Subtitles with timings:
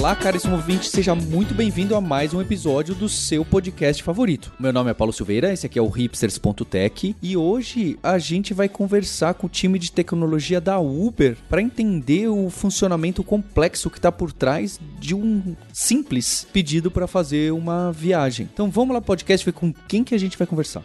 [0.00, 4.50] Olá, caríssimo ouvinte, seja muito bem-vindo a mais um episódio do seu podcast favorito.
[4.58, 8.66] Meu nome é Paulo Silveira, esse aqui é o hipsters.tech e hoje a gente vai
[8.66, 14.10] conversar com o time de tecnologia da Uber para entender o funcionamento complexo que está
[14.10, 18.48] por trás de um simples pedido para fazer uma viagem.
[18.50, 20.82] Então vamos lá, podcast, ver com quem que a gente vai conversar.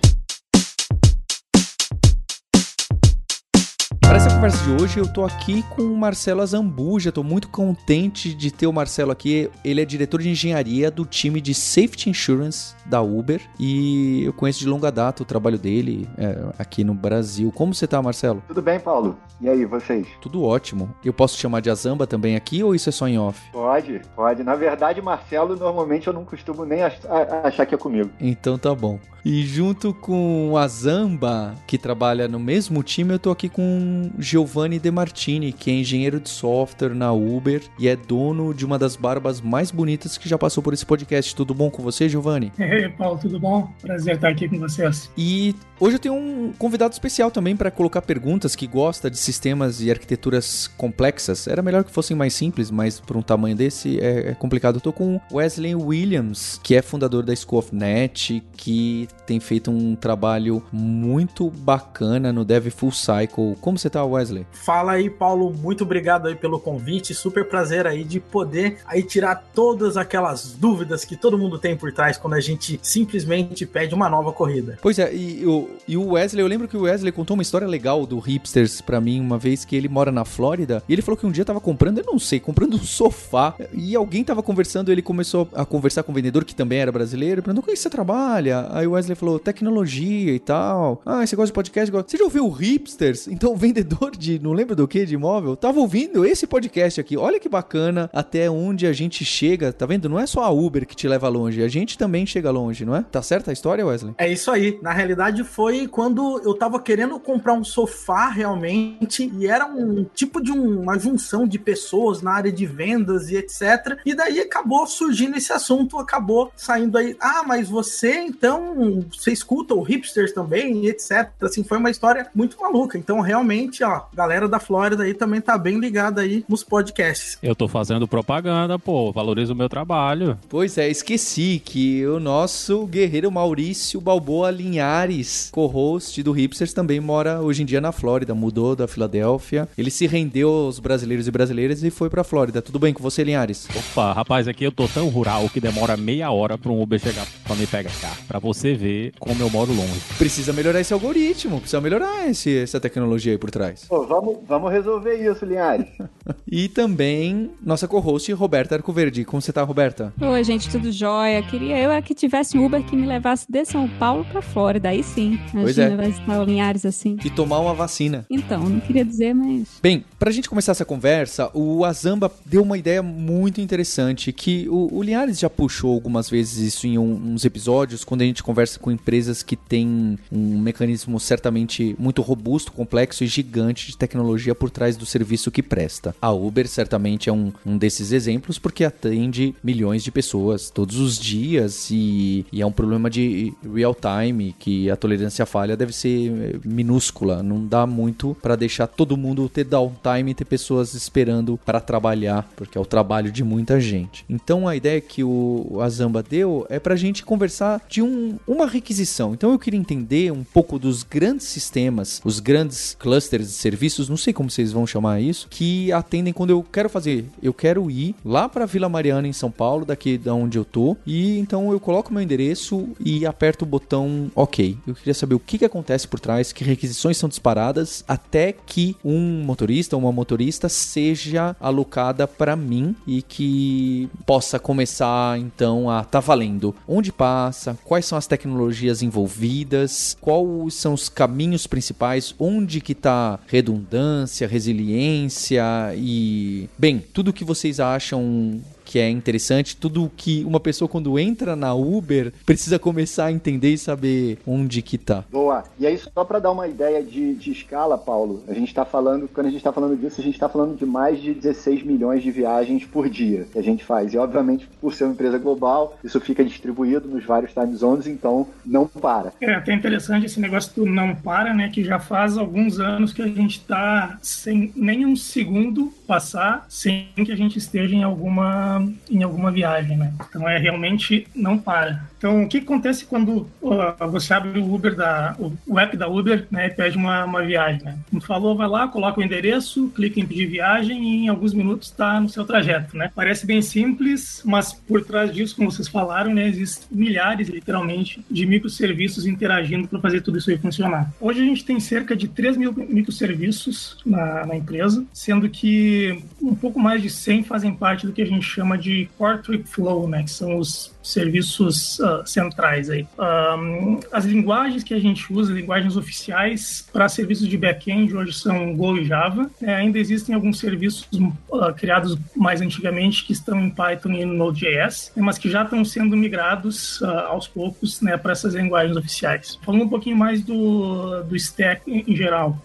[4.15, 7.11] Para essa conversa de hoje, eu tô aqui com o Marcelo Azambuja.
[7.11, 9.51] Tô muito contente de ter o Marcelo aqui.
[9.61, 14.59] Ele é diretor de engenharia do time de Safety Insurance da Uber e eu conheço
[14.59, 17.51] de longa data o trabalho dele é, aqui no Brasil.
[17.51, 18.43] Como você tá, Marcelo?
[18.47, 19.17] Tudo bem, Paulo?
[19.41, 20.07] E aí, vocês?
[20.21, 20.93] Tudo ótimo.
[21.03, 23.41] Eu posso te chamar de Azamba também aqui ou isso é só em off?
[23.51, 24.43] Pode, pode.
[24.43, 28.09] Na verdade, Marcelo, normalmente eu não costumo nem achar que é comigo.
[28.19, 28.99] Então tá bom.
[29.25, 34.77] E junto com a Zamba, que trabalha no mesmo time, eu tô aqui com Giovanni
[34.77, 38.95] De Martini, que é engenheiro de software na Uber e é dono de uma das
[38.95, 41.35] barbas mais bonitas que já passou por esse podcast.
[41.35, 42.53] Tudo bom com você, Giovanni?
[42.75, 43.71] E aí, Paulo, tudo bom?
[43.81, 45.09] Prazer estar aqui com vocês.
[45.17, 49.81] E hoje eu tenho um convidado especial também para colocar perguntas que gosta de sistemas
[49.81, 51.47] e arquiteturas complexas.
[51.47, 54.75] Era melhor que fossem mais simples, mas por um tamanho desse é, é complicado.
[54.75, 59.71] Eu tô com Wesley Williams, que é fundador da School of Net, que tem feito
[59.71, 63.55] um trabalho muito bacana no Dev Full Cycle.
[63.61, 64.45] Como você tá, Wesley?
[64.51, 65.53] Fala aí, Paulo.
[65.53, 67.13] Muito obrigado aí pelo convite.
[67.13, 71.93] Super prazer aí de poder aí tirar todas aquelas dúvidas que todo mundo tem por
[71.93, 74.77] trás quando a gente simplesmente pede uma nova corrida.
[74.81, 77.67] Pois é, e o, e o Wesley, eu lembro que o Wesley contou uma história
[77.67, 81.17] legal do Hipsters para mim uma vez que ele mora na Flórida e ele falou
[81.17, 84.91] que um dia tava comprando, eu não sei, comprando um sofá e alguém tava conversando,
[84.91, 87.89] ele começou a conversar com o vendedor que também era brasileiro, perguntou com que você
[87.89, 88.67] trabalha?
[88.71, 91.01] Aí o Wesley falou, tecnologia e tal.
[91.05, 91.91] Ah, você gosta de podcast?
[91.91, 93.27] Você já ouviu o Hipsters?
[93.35, 97.17] Então o vendedor de, não lembro do que, de imóvel, tava ouvindo esse podcast aqui.
[97.17, 100.07] Olha que bacana até onde a gente chega, tá vendo?
[100.07, 102.95] Não é só a Uber que te leva longe, a gente também chega longe, não
[102.95, 103.03] é?
[103.03, 104.15] Tá certa a história, Wesley?
[104.17, 104.79] É isso aí.
[104.81, 110.41] Na realidade foi quando eu tava querendo comprar um sofá realmente e era um tipo
[110.41, 113.99] de um, uma junção de pessoas na área de vendas e etc.
[114.05, 119.73] E daí acabou surgindo esse assunto, acabou saindo aí, ah, mas você então você escuta
[119.73, 121.29] o hipsters também e etc.
[121.41, 122.97] Assim, foi uma história muito maluca.
[122.97, 127.37] Então, realmente, ó, galera da Flórida aí também tá bem ligada aí nos podcasts.
[127.41, 130.37] Eu tô fazendo propaganda, pô, valorizo o meu trabalho.
[130.49, 132.44] Pois é, esqueci que o nosso
[132.87, 138.75] guerreiro Maurício Balboa Linhares, co-host do Hipsters, também mora hoje em dia na Flórida, mudou
[138.75, 139.67] da Filadélfia.
[139.77, 142.61] Ele se rendeu aos brasileiros e brasileiras e foi pra Flórida.
[142.61, 143.67] Tudo bem com você, Linhares?
[143.75, 147.25] Opa, rapaz, aqui eu tô tão rural que demora meia hora pra um Uber chegar
[147.43, 148.11] pra me pegar cá.
[148.27, 150.01] Pra você ver como eu moro longe.
[150.17, 153.85] Precisa melhorar esse algoritmo, precisa melhorar esse, essa tecnologia aí por trás.
[153.87, 155.87] Pô, vamos, vamos resolver isso, Linhares.
[156.47, 159.25] e também nossa co-host, Roberta Arcoverde.
[159.25, 160.13] Como você tá, Roberta?
[160.21, 161.41] Oi, gente, tudo jóia?
[161.41, 164.89] Queria eu é que tivesse um Uber que me levasse de São Paulo pra Flórida,
[164.89, 165.39] aí sim.
[165.51, 165.89] Pois é.
[165.89, 167.17] o Linhares assim.
[167.23, 168.25] E tomar uma vacina.
[168.29, 169.79] Então, não queria dizer, mas...
[169.81, 174.89] Bem, pra gente começar essa conversa, o Azamba deu uma ideia muito interessante, que o,
[174.97, 178.79] o Linhares já puxou algumas vezes isso em um, uns episódios, quando a gente conversa
[178.79, 184.69] com empresas que têm um mecanismo certamente muito robusto, complexo e gigante de tecnologia por
[184.69, 186.15] trás do serviço que presta.
[186.21, 191.17] A Uber certamente é um, um desses exemplos, porque atende milhões de pessoas todos os
[191.17, 195.93] dias e, e é um problema de real time, que a tolerância à falha deve
[195.93, 200.93] ser eh, minúscula, não dá muito para deixar todo mundo ter downtime e ter pessoas
[200.93, 204.25] esperando para trabalhar, porque é o trabalho de muita gente.
[204.29, 209.33] Então a ideia que o Azamba deu é pra gente conversar de um, uma requisição.
[209.33, 214.17] Então eu queria entender um pouco dos grandes sistemas, os grandes clusters de serviços, não
[214.17, 217.25] sei como vocês vão chamar isso, que atendem quando eu quero fazer.
[217.41, 220.97] Eu quero ir lá para Vila Mariana em São Paulo, daqui da onde eu tô,
[221.05, 224.77] e então eu coloco meu endereço e aperto o botão OK.
[224.85, 228.95] Eu queria saber o que, que acontece por trás, que requisições são disparadas até que
[229.03, 236.03] um motorista ou uma motorista seja alocada para mim e que possa começar então a
[236.03, 236.75] tá valendo.
[236.87, 243.39] Onde passa, quais são as tecnologias envolvidas, quais são os caminhos principais, onde que tá
[243.47, 245.63] redundância, resiliência
[245.95, 251.55] e bem, tudo que vocês acham que é interessante, tudo que uma pessoa quando entra
[251.55, 255.23] na Uber precisa começar a entender e saber onde que tá.
[255.31, 255.63] Boa.
[255.79, 259.27] E aí, só para dar uma ideia de, de escala, Paulo, a gente está falando,
[259.33, 262.21] quando a gente está falando disso, a gente está falando de mais de 16 milhões
[262.21, 264.13] de viagens por dia que a gente faz.
[264.13, 268.47] E, obviamente, por ser uma empresa global, isso fica distribuído nos vários time zones, então
[268.65, 269.33] não para.
[269.41, 271.69] É até interessante esse negócio do não para, né?
[271.69, 277.31] Que já faz alguns anos que a gente está sem nenhum segundo passar sem que
[277.31, 280.13] a gente esteja em alguma, em alguma viagem, né?
[280.29, 282.03] Então é realmente não para.
[282.25, 286.47] Então o que acontece quando uh, você abre o Uber da o, app da Uber,
[286.49, 287.99] né, e pede uma, uma viagem, né?
[288.09, 291.89] Como falou, vai lá, coloca o endereço, clica em pedir viagem e em alguns minutos
[291.89, 293.11] está no seu trajeto, né?
[293.13, 298.43] Parece bem simples, mas por trás disso, como vocês falaram, né, existem milhares, literalmente, de
[298.47, 301.13] microserviços interagindo para fazer tudo isso aí funcionar.
[301.21, 306.55] Hoje a gente tem cerca de 3 mil microserviços na, na empresa, sendo que um
[306.55, 310.07] pouco mais de 100 fazem parte do que a gente chama de Core Trip Flow,
[310.07, 313.07] né, que são os serviços uh, centrais aí.
[313.19, 318.75] Um, as linguagens que a gente usa, linguagens oficiais para serviços de back-end hoje são
[318.75, 319.49] Go e Java.
[319.61, 325.11] É, ainda existem alguns serviços uh, criados mais antigamente que estão em Python e Node.js,
[325.15, 329.59] né, mas que já estão sendo migrados uh, aos poucos né, para essas linguagens oficiais.
[329.63, 332.59] Falando um pouquinho mais do, do stack em, em geral.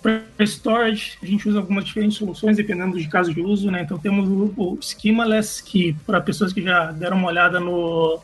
[0.00, 3.70] para storage, a gente usa algumas diferentes soluções dependendo de caso de uso.
[3.70, 3.82] Né?
[3.82, 7.73] Então temos o, o Schemaless, que para pessoas que já deram uma olhada no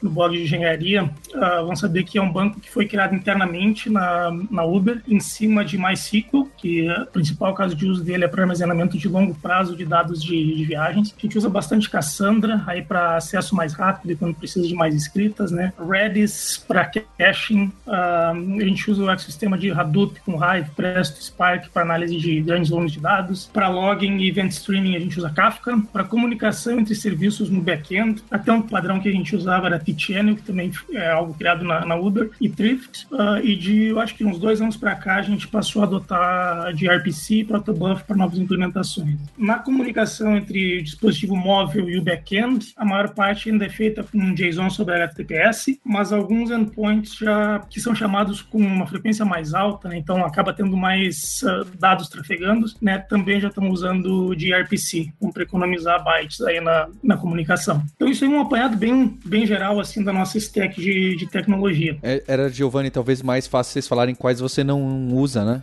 [0.02, 3.88] no, blog de engenharia uh, vão saber que é um banco que foi criado internamente
[3.88, 8.29] na, na Uber, em cima de MySQL, que o principal caso de uso dele é
[8.29, 11.14] para armazenamento de longo prazo de dados de, de viagens.
[11.17, 14.94] A gente usa bastante Cassandra aí para acesso mais rápido e quando precisa de mais
[14.94, 15.73] escritas, né?
[15.79, 17.73] Redis para caching.
[17.87, 22.41] Uh, a gente usa o ecossistema de Hadoop com Hive, Presto, Spark para análise de
[22.41, 23.49] grandes volumes de dados.
[23.53, 25.81] Para logging e event streaming a gente usa Kafka.
[25.93, 29.79] Para comunicação entre serviços no back-end, até um padrão que a gente usa usava era
[29.79, 33.07] T-Channel, que também é algo criado na, na Uber, e Thrift.
[33.11, 35.87] Uh, e de, eu acho que uns dois anos para cá, a gente passou a
[35.87, 39.19] adotar de RPC e Protobuf para novas implementações.
[39.37, 44.05] Na comunicação entre o dispositivo móvel e o back-end, a maior parte ainda é feita
[44.05, 49.55] com JSON sobre HTTPS, mas alguns endpoints já que são chamados com uma frequência mais
[49.55, 54.53] alta, né, então acaba tendo mais uh, dados trafegando, né, também já estão usando de
[54.55, 57.83] RPC, para economizar bytes aí na, na comunicação.
[57.97, 61.97] Então isso é um apanhado bem, bem geral, assim, da nossa stack de, de tecnologia.
[62.03, 65.62] É, era, Giovanni, talvez mais fácil vocês falarem quais você não usa, né?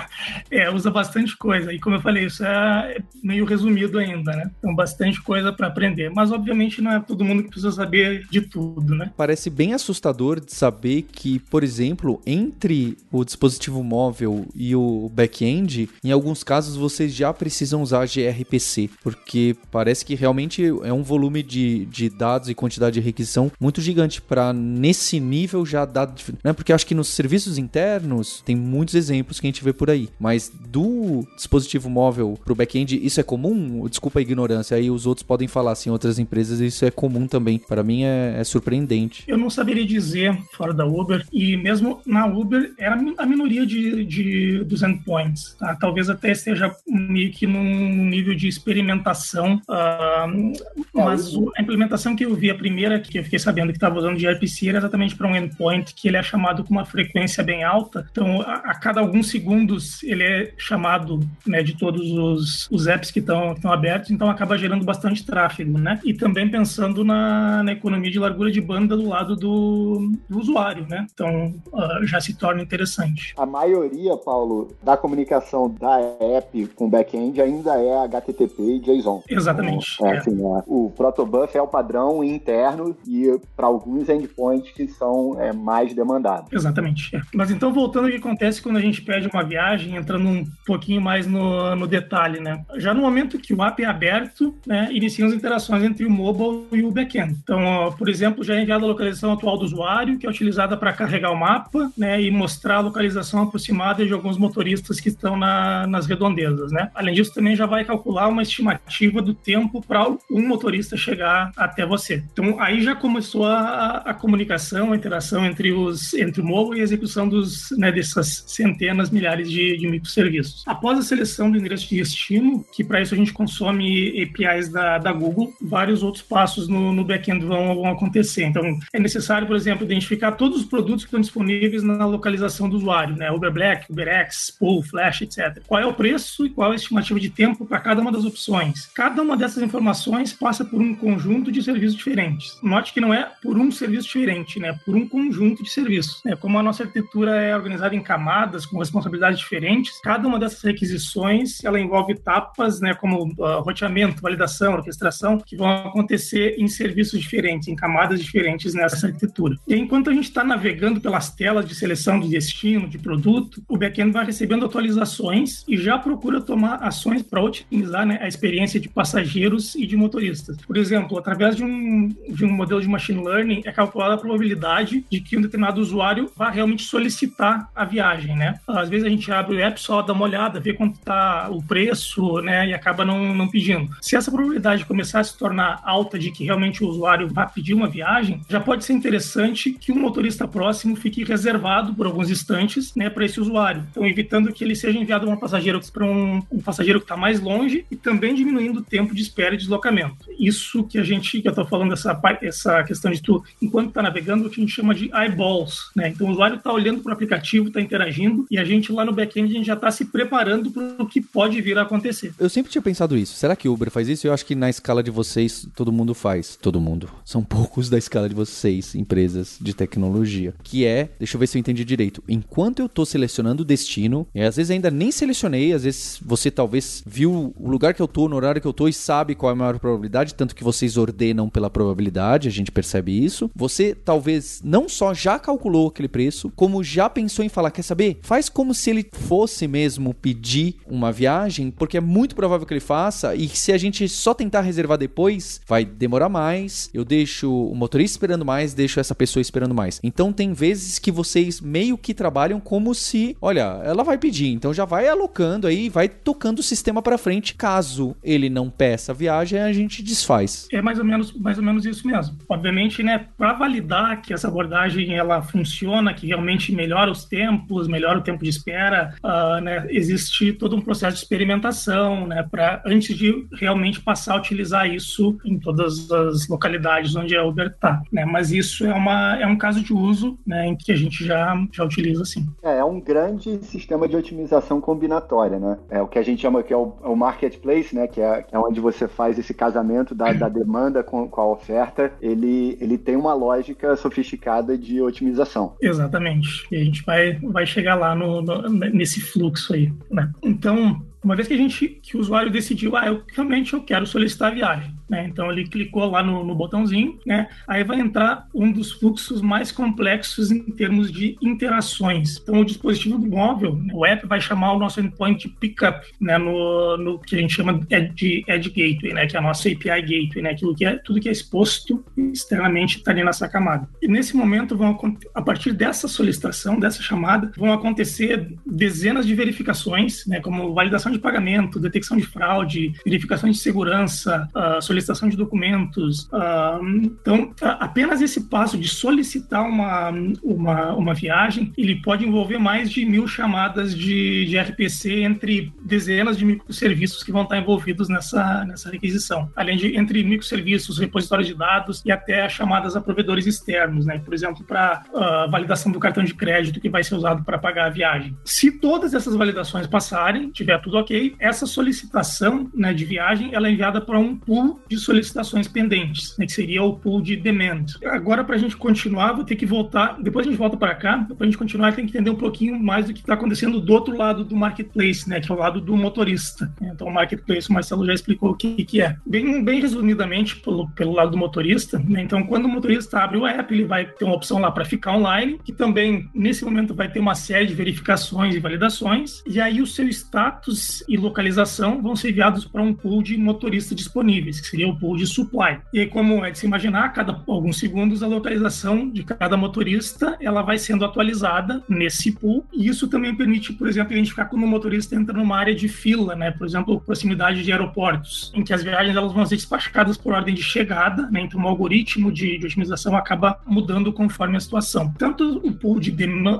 [0.50, 1.72] é, usa bastante coisa.
[1.72, 4.50] E como eu falei, isso é meio resumido ainda, né?
[4.58, 6.10] Então, bastante coisa para aprender.
[6.10, 9.12] Mas, obviamente, não é todo mundo que precisa saber de tudo, né?
[9.16, 15.88] Parece bem assustador de saber que, por exemplo, entre o dispositivo móvel e o back-end,
[16.02, 21.42] em alguns casos vocês já precisam usar gRPC, porque parece que realmente é um volume
[21.42, 26.12] de, de dados e quantidade de requisição muito gigante para nesse nível já dar,
[26.42, 26.52] né?
[26.52, 30.08] Porque acho que nos serviços internos tem muitos exemplos que a gente vê por aí,
[30.18, 33.86] mas do dispositivo móvel para o back-end isso é comum?
[33.88, 37.58] Desculpa a ignorância, aí os outros podem falar assim, outras empresas isso é comum também.
[37.58, 39.24] Para mim é, é, surpreendente.
[39.26, 44.04] Eu não saberia dizer fora da Uber e mesmo na Uber era a minoria de,
[44.04, 45.74] de dos endpoints, tá?
[45.76, 50.52] Talvez até esteja meio que num nível de experimentação, uh,
[50.92, 54.16] mas a implementação que eu vi a primeira que eu fiquei sabendo que estava usando
[54.16, 57.64] de RPC era exatamente para um endpoint que ele é chamado com uma frequência bem
[57.64, 58.06] alta.
[58.10, 63.10] Então, a, a cada alguns segundos ele é chamado né, de todos os, os apps
[63.10, 66.00] que estão abertos, então acaba gerando bastante tráfego, né?
[66.04, 70.86] E também pensando na, na economia de largura de banda do lado do, do usuário,
[70.88, 71.06] né?
[71.12, 73.34] Então, uh, já se torna interessante.
[73.36, 75.98] A maioria, Paulo, da comunicação da
[76.36, 79.22] app com back-end ainda é HTTP e JSON.
[79.28, 79.94] Exatamente.
[79.94, 80.18] Então, é, é.
[80.18, 82.73] Assim, é, o protobuf é o padrão interno
[83.06, 86.52] e para alguns endpoints que são é, mais demandados.
[86.52, 87.14] Exatamente.
[87.14, 87.20] É.
[87.34, 91.00] Mas então, voltando ao que acontece quando a gente pede uma viagem, entrando um pouquinho
[91.00, 92.64] mais no, no detalhe, né?
[92.76, 96.66] Já no momento que o app é aberto, né, iniciam as interações entre o mobile
[96.72, 97.36] e o backend.
[97.42, 100.76] Então, ó, por exemplo, já é enviada a localização atual do usuário, que é utilizada
[100.76, 105.36] para carregar o mapa, né, e mostrar a localização aproximada de alguns motoristas que estão
[105.36, 106.90] na, nas redondezas, né?
[106.94, 111.84] Além disso, também já vai calcular uma estimativa do tempo para um motorista chegar até
[111.84, 112.24] você.
[112.32, 116.80] Então, aí já começou a, a comunicação, a interação entre, os, entre o mobile e
[116.80, 120.62] a execução dos, né, dessas centenas, milhares de, de microserviços.
[120.66, 124.98] Após a seleção do endereço de destino, que para isso a gente consome APIs da,
[124.98, 128.44] da Google, vários outros passos no, no back-end vão, vão acontecer.
[128.44, 132.76] Então, é necessário, por exemplo, identificar todos os produtos que estão disponíveis na localização do
[132.76, 133.30] usuário, né?
[133.30, 135.62] Uber Black, UberX, Pool, Flash, etc.
[135.66, 138.24] Qual é o preço e qual é a estimativa de tempo para cada uma das
[138.24, 138.86] opções.
[138.94, 142.53] Cada uma dessas informações passa por um conjunto de serviços diferentes.
[142.62, 144.78] Note que não é por um serviço diferente, né?
[144.84, 146.20] Por um conjunto de serviços.
[146.26, 150.62] É, como a nossa arquitetura é organizada em camadas com responsabilidades diferentes, cada uma dessas
[150.62, 152.94] requisições ela envolve etapas, né?
[152.94, 159.06] Como uh, roteamento, validação, orquestração, que vão acontecer em serviços diferentes, em camadas diferentes nessa
[159.06, 159.56] arquitetura.
[159.66, 163.76] E enquanto a gente está navegando pelas telas de seleção de destino, de produto, o
[163.76, 168.88] backend vai recebendo atualizações e já procura tomar ações para otimizar né, a experiência de
[168.88, 170.56] passageiros e de motoristas.
[170.66, 175.04] Por exemplo, através de um, de um modelo de machine learning, é calculada a probabilidade
[175.10, 178.36] de que um determinado usuário vá realmente solicitar a viagem.
[178.36, 178.54] Né?
[178.66, 181.62] Às vezes a gente abre o app só, dá uma olhada, vê quanto está o
[181.62, 183.90] preço né, e acaba não, não pedindo.
[184.00, 187.74] Se essa probabilidade começar a se tornar alta de que realmente o usuário vá pedir
[187.74, 192.94] uma viagem, já pode ser interessante que um motorista próximo fique reservado por alguns instantes
[192.94, 193.86] né, para esse usuário.
[193.90, 197.40] Então, evitando que ele seja enviado uma passageiro para um, um passageiro que está mais
[197.40, 200.16] longe e também diminuindo o tempo de espera e deslocamento.
[200.38, 204.02] Isso que a gente, que eu estou falando, essa, essa questão de tu, enquanto está
[204.02, 205.90] navegando, o que a gente chama de eyeballs.
[205.94, 206.08] Né?
[206.08, 209.12] Então, o usuário está olhando para o aplicativo, está interagindo e a gente lá no
[209.12, 212.32] back-end a gente já está se preparando para o que pode vir a acontecer.
[212.38, 213.34] Eu sempre tinha pensado isso.
[213.34, 214.26] Será que o Uber faz isso?
[214.26, 216.56] Eu acho que na escala de vocês, todo mundo faz.
[216.60, 217.08] Todo mundo.
[217.24, 220.54] São poucos da escala de vocês, empresas de tecnologia.
[220.62, 222.22] Que é, deixa eu ver se eu entendi direito.
[222.28, 226.50] Enquanto eu estou selecionando o destino, e às vezes ainda nem selecionei, às vezes você
[226.50, 229.50] talvez viu o lugar que eu tô, no horário que eu tô e sabe qual
[229.50, 233.50] é a maior probabilidade, tanto que vocês ordenam pela probabilidade, a gente percebe isso.
[233.54, 238.18] Você talvez não só já calculou aquele preço, como já pensou em falar, quer saber?
[238.22, 242.80] Faz como se ele fosse mesmo pedir uma viagem, porque é muito provável que ele
[242.80, 246.90] faça e se a gente só tentar reservar depois, vai demorar mais.
[246.92, 250.00] Eu deixo o motorista esperando mais, deixo essa pessoa esperando mais.
[250.02, 254.72] Então tem vezes que vocês meio que trabalham como se, olha, ela vai pedir, então
[254.72, 257.54] já vai alocando aí, vai tocando o sistema para frente.
[257.54, 260.68] Caso ele não peça a viagem, a gente desfaz.
[260.72, 262.13] É mais ou menos, mais ou menos isso mesmo.
[262.48, 268.18] Obviamente, né, para validar que essa abordagem ela funciona, que realmente melhora os tempos, melhora
[268.18, 273.16] o tempo de espera, uh, né, existe todo um processo de experimentação, né, para antes
[273.16, 278.24] de realmente passar a utilizar isso em todas as localidades onde a Uber está, né?
[278.24, 281.56] Mas isso é uma é um caso de uso, né, em que a gente já
[281.72, 282.46] já utiliza sim.
[282.62, 285.78] É, é um grande sistema de otimização combinatória, né?
[285.88, 288.06] É o que a gente chama que é o, é o marketplace, né?
[288.06, 291.46] Que é, que é, onde você faz esse casamento da, da demanda com, com, a
[291.46, 292.03] oferta.
[292.20, 295.76] Ele, ele tem uma lógica sofisticada de otimização.
[295.80, 296.66] Exatamente.
[296.70, 300.30] E a gente vai, vai chegar lá no, no nesse fluxo aí, né?
[300.42, 304.06] Então, uma vez que a gente, que o usuário decidiu, ah, eu realmente eu quero
[304.06, 305.26] solicitar a viagem, né?
[305.26, 307.48] Então ele clicou lá no, no, botãozinho, né?
[307.66, 312.38] Aí vai entrar um dos fluxos mais complexos em termos de interações.
[312.42, 316.36] Então o dispositivo móvel, né, o app vai chamar o nosso endpoint de pickup, né?
[316.36, 319.26] No, no que a gente chama de Edge Gateway, né?
[319.26, 320.50] Que é a nossa API Gateway, né?
[320.50, 323.88] Aquilo que é tudo que é exposto externamente está ali nessa camada.
[324.02, 324.94] E nesse momento vão
[325.34, 330.40] a partir dessa solicitação, dessa chamada, vão acontecer dezenas de verificações, né?
[330.40, 336.24] Como validação de pagamento, detecção de fraude, verificação de segurança, uh, solicitação de documentos.
[336.24, 340.10] Uh, então, apenas esse passo de solicitar uma,
[340.42, 346.36] uma, uma viagem, ele pode envolver mais de mil chamadas de, de RPC entre dezenas
[346.36, 349.50] de microserviços que vão estar envolvidos nessa, nessa requisição.
[349.56, 354.18] Além de entre microserviços, repositórios de dados e até chamadas a provedores externos, né?
[354.18, 357.86] Por exemplo, para uh, validação do cartão de crédito que vai ser usado para pagar
[357.86, 358.36] a viagem.
[358.44, 363.70] Se todas essas validações passarem, tiver tudo ok, essa solicitação né, de viagem ela é
[363.70, 367.84] enviada para um pool de solicitações pendentes, né, que seria o pool de demand.
[368.06, 371.18] Agora, para a gente continuar, vou ter que voltar, depois a gente volta para cá,
[371.36, 373.92] para a gente continuar, tem que entender um pouquinho mais do que está acontecendo do
[373.92, 376.72] outro lado do marketplace, né, que é o lado do motorista.
[376.80, 379.16] Então, o marketplace, o Marcelo já explicou o que, que é.
[379.26, 383.46] Bem, bem resumidamente, pelo, pelo lado do motorista, né, então, quando o motorista abre o
[383.46, 387.10] app, ele vai ter uma opção lá para ficar online, que também, nesse momento, vai
[387.10, 392.14] ter uma série de verificações e validações, e aí o seu status e localização vão
[392.14, 395.78] ser enviados para um pool de motoristas disponíveis, que seria o pool de supply.
[395.92, 400.36] E como é de se imaginar, a cada alguns segundos a localização de cada motorista
[400.40, 402.66] ela vai sendo atualizada nesse pool.
[402.72, 406.34] E isso também permite, por exemplo, identificar quando o motorista entra numa área de fila,
[406.34, 406.50] né?
[406.50, 410.54] Por exemplo, proximidade de aeroportos, em que as viagens elas vão ser despachadas por ordem
[410.54, 411.40] de chegada, né?
[411.40, 415.12] Então o algoritmo de, de otimização acaba mudando conforme a situação.
[415.18, 416.14] Tanto o pool de,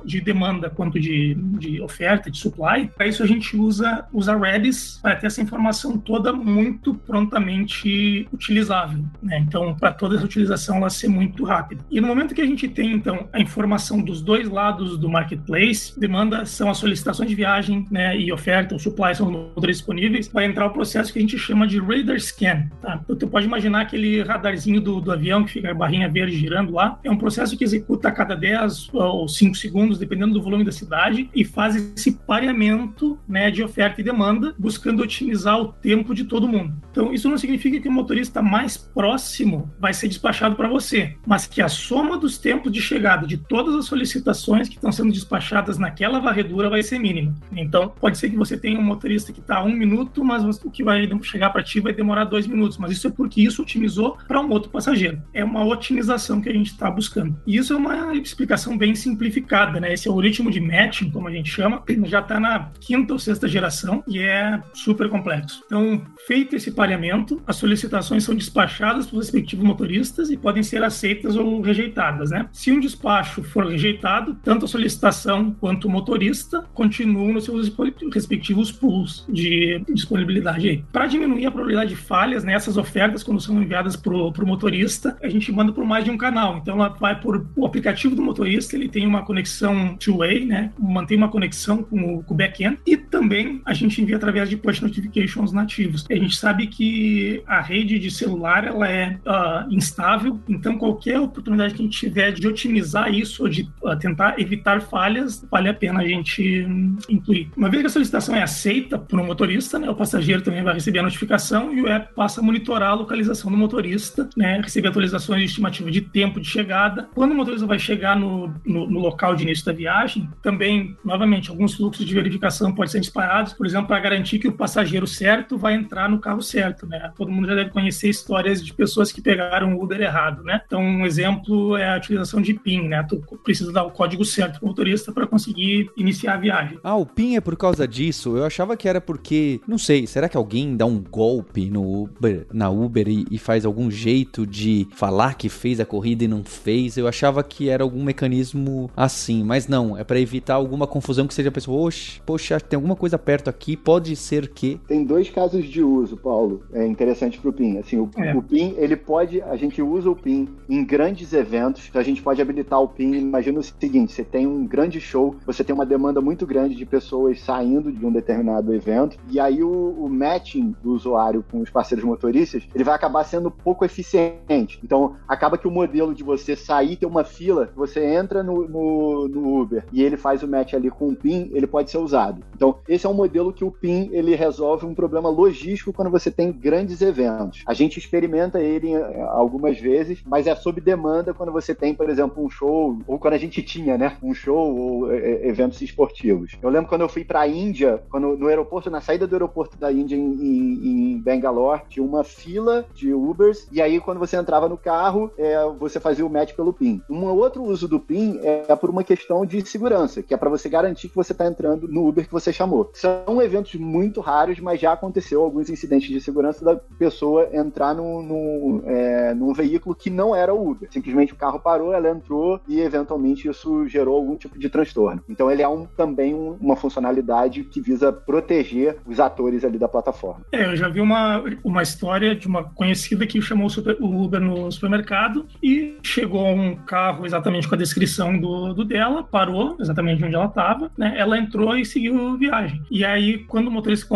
[0.05, 4.99] de demanda quanto de, de oferta, de supply, para isso a gente usa, usa Redis
[5.03, 9.05] para ter essa informação toda muito prontamente utilizável.
[9.23, 9.39] Né?
[9.39, 11.85] Então, para toda essa utilização ela ser muito rápida.
[11.91, 15.99] E no momento que a gente tem, então, a informação dos dois lados do marketplace,
[15.99, 20.29] demanda são as solicitações de viagem né, e oferta, o supply são os motores disponíveis,
[20.29, 22.69] vai entrar o processo que a gente chama de radar scan.
[22.81, 23.01] Tá?
[23.05, 26.73] Então, você pode imaginar aquele radarzinho do, do avião que fica a barrinha verde girando
[26.73, 26.99] lá.
[27.05, 30.73] É um processo que executa a cada 10 ou 5 segundos, dependendo do volume da
[30.73, 36.49] cidade, e faz esse pareamento né, de oferta demanda, buscando otimizar o tempo de todo
[36.49, 36.75] mundo.
[36.91, 41.47] Então, isso não significa que o motorista mais próximo vai ser despachado para você, mas
[41.47, 45.79] que a soma dos tempos de chegada de todas as solicitações que estão sendo despachadas
[45.79, 47.35] naquela varredura vai ser mínima.
[47.53, 50.85] Então, pode ser que você tenha um motorista que está um minuto, mas o que
[50.85, 52.79] vai chegar para ti vai demorar dois minutos.
[52.79, 55.21] Mas isso é porque isso otimizou para um outro passageiro.
[55.33, 57.37] É uma otimização que a gente está buscando.
[57.47, 59.93] E isso é uma explicação bem simplificada, né?
[59.93, 63.94] Esse algoritmo de matching, como a gente chama, já está na quinta ou sexta geração
[64.07, 65.63] e é super complexo.
[65.67, 70.83] Então, feito esse pareamento, as solicitações são despachadas para os respectivos motoristas e podem ser
[70.83, 72.49] aceitas ou rejeitadas, né?
[72.53, 77.73] Se um despacho for rejeitado, tanto a solicitação quanto o motorista continuam nos seus
[78.13, 80.85] respectivos pools de disponibilidade.
[80.93, 85.29] Para diminuir a probabilidade de falhas nessas ofertas quando são enviadas para o motorista, a
[85.29, 86.59] gente manda por mais de um canal.
[86.59, 90.73] Então, ela vai por o aplicativo do motorista, ele tem uma conexão two-way, né?
[90.79, 94.81] Mantém uma conexão com o, o back-end e também a gente envia através de push
[94.81, 96.05] notifications nativos.
[96.11, 101.75] A gente sabe que a rede de celular ela é uh, instável, então qualquer oportunidade
[101.75, 105.75] que a gente tiver de otimizar isso ou de uh, tentar evitar falhas, vale a
[105.75, 107.51] pena a gente um, incluir.
[107.57, 110.75] Uma vez que a solicitação é aceita por um motorista, né, o passageiro também vai
[110.75, 114.89] receber a notificação e o app passa a monitorar a localização do motorista, né, receber
[114.89, 117.09] atualizações de estimativa de tempo de chegada.
[117.15, 121.51] Quando o motorista vai chegar no, no, no local de início da viagem, também, novamente,
[121.51, 125.57] alguns fluxos de verificação podem ser disparados, por exemplo, para garantir que o passageiro certo
[125.57, 127.11] vai entrar no carro certo, né?
[127.17, 130.61] Todo mundo já deve conhecer histórias de pessoas que pegaram o Uber errado, né?
[130.67, 133.03] Então, um exemplo é a utilização de PIN, né?
[133.09, 136.79] Tu precisa dar o código certo para o motorista para conseguir iniciar a viagem.
[136.83, 138.37] Ah, o PIN é por causa disso?
[138.37, 142.47] Eu achava que era porque, não sei, será que alguém dá um golpe no Uber,
[142.53, 146.45] na Uber e, e faz algum jeito de falar que fez a corrida e não
[146.45, 146.97] fez?
[146.97, 151.35] Eu achava que era algum mecanismo assim, mas não, é para evitar alguma confusão que
[151.35, 151.91] seja a pessoa,
[152.25, 154.81] poxa, tem alguma coisa perto aqui, pode ser que.
[154.87, 157.79] Tem dois casos de uso, Paulo, é interessante pro PIN.
[157.79, 158.35] Assim, o, É.
[158.35, 162.23] o PIN, ele pode, a gente usa o PIN em grandes eventos, então a gente
[162.23, 163.15] pode habilitar o PIN.
[163.15, 166.85] Imagina o seguinte: você tem um grande show, você tem uma demanda muito grande de
[166.85, 171.71] pessoas saindo de um determinado evento, e aí o, o matching do usuário com os
[171.71, 174.79] parceiros motoristas, ele vai acabar sendo pouco eficiente.
[174.83, 179.29] Então, acaba que o modelo de você sair, ter uma fila, você entra no, no,
[179.29, 182.43] no Uber e ele faz o match ali com o PIN, ele pode ser usado.
[182.55, 186.31] Então, esse é um modelo que o PIN ele resolve um problema logístico quando você
[186.31, 187.63] tem grandes eventos.
[187.67, 192.11] A gente experimenta ele eh, algumas vezes, mas é sob demanda quando você tem, por
[192.11, 196.53] exemplo, um show, ou quando a gente tinha, né, um show ou eh, eventos esportivos.
[196.63, 199.77] Eu lembro quando eu fui para a Índia, quando no aeroporto, na saída do aeroporto
[199.77, 204.37] da Índia em, em, em Bangalore, tinha uma fila de Ubers, e aí quando você
[204.37, 207.01] entrava no carro, é, você fazia o match pelo PIN.
[207.09, 210.69] Um outro uso do PIN é por uma questão de segurança, que é para você
[210.69, 212.91] garantir que você está entrando no Uber que você chamou.
[212.95, 218.23] São eventos muito raros, mas já aconteceu alguns incidentes de segurança da pessoa entrar num,
[218.23, 220.89] num, é, num veículo que não era o Uber.
[220.91, 225.23] Simplesmente o carro parou, ela entrou e eventualmente isso gerou algum tipo de transtorno.
[225.29, 229.89] Então ele é um, também um- uma funcionalidade que visa proteger os atores ali da
[229.89, 230.45] plataforma.
[230.53, 233.69] É, eu já vi uma, uma história de uma conhecida que chamou
[234.01, 239.23] o Uber no supermercado e chegou um carro exatamente com a descrição do, do dela,
[239.23, 241.15] parou exatamente onde ela estava, né?
[241.17, 242.81] Ela entrou e seguiu viagem.
[242.91, 244.07] E aí, quando o motorista,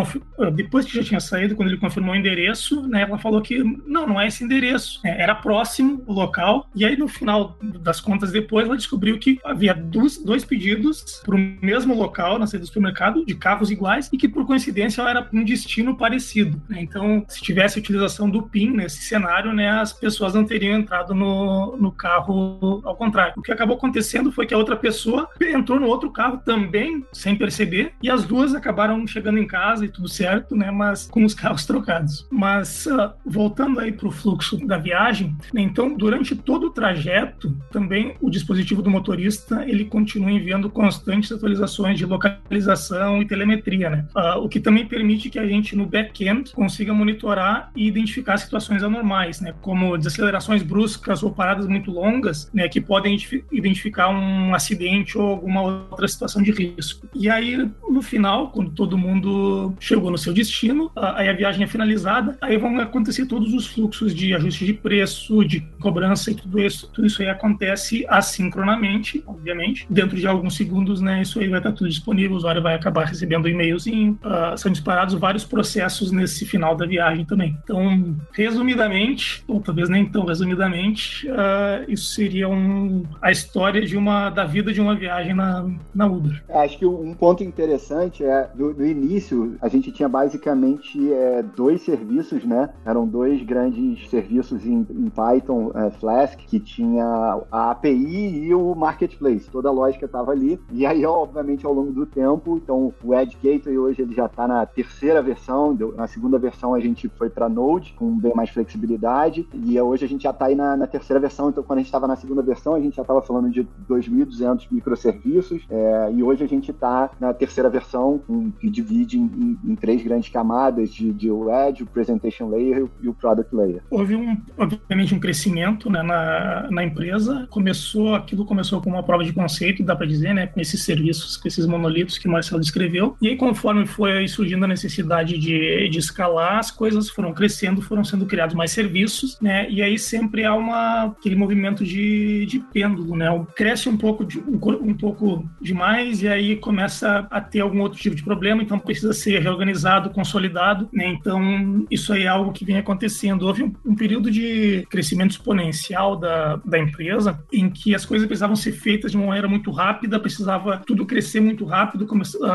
[0.54, 3.02] depois que já tinha saído, quando ele confirmou o endereço, né?
[3.02, 6.68] Ela falou que não, não é esse endereço, né, era próximo o local.
[6.74, 11.34] E aí, no final das contas, depois ela descobriu que havia dois, dois pedidos para
[11.34, 15.10] o mesmo local na saída do supermercado, de carros iguais, e que por coincidência ela
[15.10, 16.60] era um destino parecido.
[16.68, 16.80] né?
[16.80, 21.76] Então, se tivesse utilização do PIN nesse cenário, né, as pessoas não teriam entrado no,
[21.76, 23.34] no carro ao contrário.
[23.36, 27.36] O que acabou acontecendo foi que a outra pessoa entrou no outro carro também sem
[27.36, 30.70] perceber, e as duas acabaram chegando em casa e tudo certo, né?
[30.70, 32.26] Mas com os carros trocados.
[32.30, 37.56] Mas uh, voltando aí para o fluxo da viagem, né, então durante todo o trajeto,
[37.70, 44.06] também o dispositivo do motorista ele continua enviando constantes atualizações de localização e telemetria, né?
[44.16, 48.82] Uh, o que também permite que a gente no back-end consiga monitorar e identificar situações
[48.82, 49.54] anormais, né?
[49.60, 52.68] Como desacelerações bruscas ou paradas muito longas, né?
[52.68, 53.16] Que podem
[53.52, 57.06] identificar um acidente ou alguma outra situação de risco.
[57.14, 61.66] E aí no final, quando todo mundo chegou no seu destino, aí a viagem é
[61.66, 66.60] finalizada, aí vão acontecer todos os fluxos de ajuste de preço, de cobrança e tudo
[66.60, 69.86] isso, tudo isso aí acontece assincronamente, obviamente.
[69.90, 73.04] Dentro de alguns segundos, né, isso aí vai estar tudo disponível, o usuário vai acabar
[73.04, 77.56] recebendo e-mailzinho, uh, são disparados vários processos nesse final da viagem também.
[77.62, 84.30] Então, resumidamente, ou talvez nem tão resumidamente, uh, isso seria um, a história de uma
[84.30, 86.42] da vida de uma viagem na, na Uber.
[86.48, 91.82] Acho que um ponto interessante é, no, no início, a gente tinha basicamente é, dois
[91.82, 92.70] serviços, né?
[92.84, 97.04] Eram dois grandes serviços em, em Python, é, Flask, que tinha
[97.50, 99.50] a API e o Marketplace.
[99.50, 100.60] Toda a lógica estava ali.
[100.70, 104.46] E aí, obviamente, ao longo do tempo, então o Edge Gateway hoje ele já está
[104.46, 105.76] na terceira versão.
[105.96, 109.48] Na segunda versão a gente foi para Node, com bem mais flexibilidade.
[109.52, 111.48] E hoje a gente já está aí na, na, terceira versão.
[111.48, 114.68] Então, quando a gente estava na segunda versão, a gente já estava falando de 2.200
[114.70, 115.66] microserviços.
[115.68, 119.74] É, e hoje a gente está na terceira versão, um, que divide em, em, em,
[119.74, 123.82] três grandes camadas de, de o Edge, o Presentation Layer e o Product Layer.
[123.90, 127.46] Houve, um, obviamente, um crescimento né, na, na empresa.
[127.50, 131.36] Começou, aquilo começou com uma prova de conceito, dá para dizer, né, com esses serviços,
[131.36, 133.16] com esses monolitos que o Marcelo descreveu.
[133.20, 138.04] E aí, conforme foi surgindo a necessidade de, de escalar, as coisas foram crescendo, foram
[138.04, 139.68] sendo criados mais serviços, né?
[139.70, 143.28] E aí sempre há uma, aquele movimento de, de pêndulo, né?
[143.56, 147.98] Cresce um pouco, de, um, um pouco demais e aí começa a ter algum outro
[147.98, 151.08] tipo de problema, então precisa ser reorganizado, consolidado, né?
[151.08, 153.42] Então isso aí é algo que vem acontecendo.
[153.42, 158.56] Houve um, um período de crescimento exponencial da, da empresa em que as coisas precisavam
[158.56, 162.06] ser feitas de uma maneira muito rápida, precisava tudo crescer muito rápido,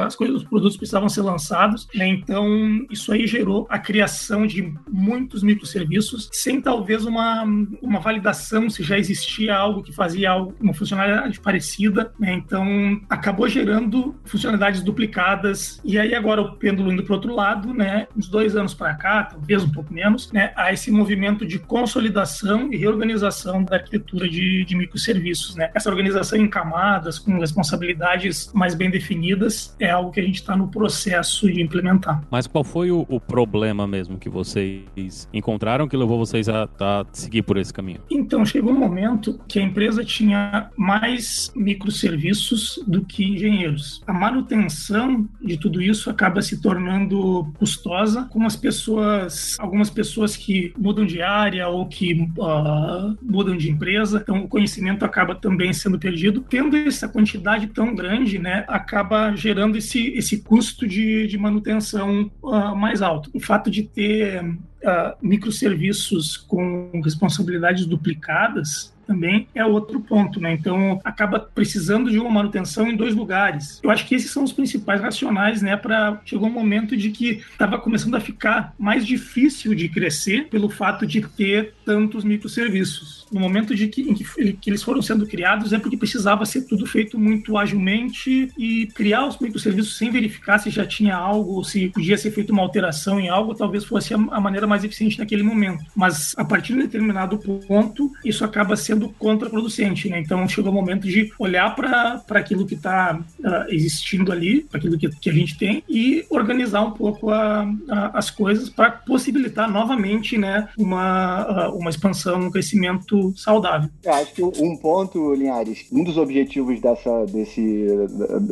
[0.03, 2.07] as coisas, os produtos precisavam ser lançados, né?
[2.07, 7.43] Então isso aí gerou a criação de muitos microserviços sem talvez uma,
[7.81, 12.33] uma validação se já existia algo que fazia algo, uma funcionalidade parecida, né?
[12.33, 18.07] Então acabou gerando funcionalidades duplicadas e aí agora o pêndulo indo para outro lado, né?
[18.15, 20.51] Uns dois anos para cá, talvez um pouco menos, né?
[20.55, 25.69] Há esse movimento de consolidação e reorganização da arquitetura de, de microserviços, né?
[25.73, 30.55] Essa organização em camadas, com responsabilidades mais bem definidas, é algo que a gente está
[30.55, 32.23] no processo de implementar.
[32.29, 37.05] Mas qual foi o, o, problema mesmo que vocês encontraram que levou vocês a, a
[37.11, 37.99] seguir por esse caminho?
[38.09, 44.01] Então, chegou um momento que a empresa tinha mais microserviços do que engenheiros.
[44.05, 50.73] A manutenção de tudo isso acaba se tornando custosa, com as pessoas, algumas pessoas que
[50.77, 55.99] mudam de área ou que uh, mudam de empresa, então o conhecimento acaba também sendo
[55.99, 56.45] perdido.
[56.49, 62.75] Tendo essa quantidade tão grande, né, acaba gerando esse, esse custo de, de manutenção uh,
[62.75, 63.29] mais alto.
[63.33, 64.43] O fato de ter
[64.83, 70.53] uh, microserviços com responsabilidades duplicadas também é outro ponto, né?
[70.53, 73.79] Então acaba precisando de uma manutenção em dois lugares.
[73.83, 75.77] Eu acho que esses são os principais racionais, né?
[75.77, 80.69] Para chegou um momento de que estava começando a ficar mais difícil de crescer pelo
[80.69, 83.25] fato de ter tantos microserviços.
[83.31, 86.63] No momento de que, em que, que eles foram sendo criados é porque precisava ser
[86.63, 91.89] tudo feito muito agilmente e criar os microserviços sem verificar se já tinha algo se
[91.89, 95.43] podia ser feita uma alteração em algo, talvez fosse a, a maneira mais eficiente naquele
[95.43, 95.83] momento.
[95.95, 100.19] Mas a partir de um determinado ponto, isso acaba sendo contraproducente, né?
[100.19, 104.79] Então chegou o momento de olhar para aquilo que está uh, ah, existindo ali, para
[104.79, 108.91] aquilo que, que a gente tem e organizar um pouco a, a, as coisas para
[108.91, 113.89] possibilitar novamente, né, uma, uh, uma expansão, um crescimento saudável.
[114.03, 117.87] É, acho que um ponto, Linhares, um dos objetivos dessa desse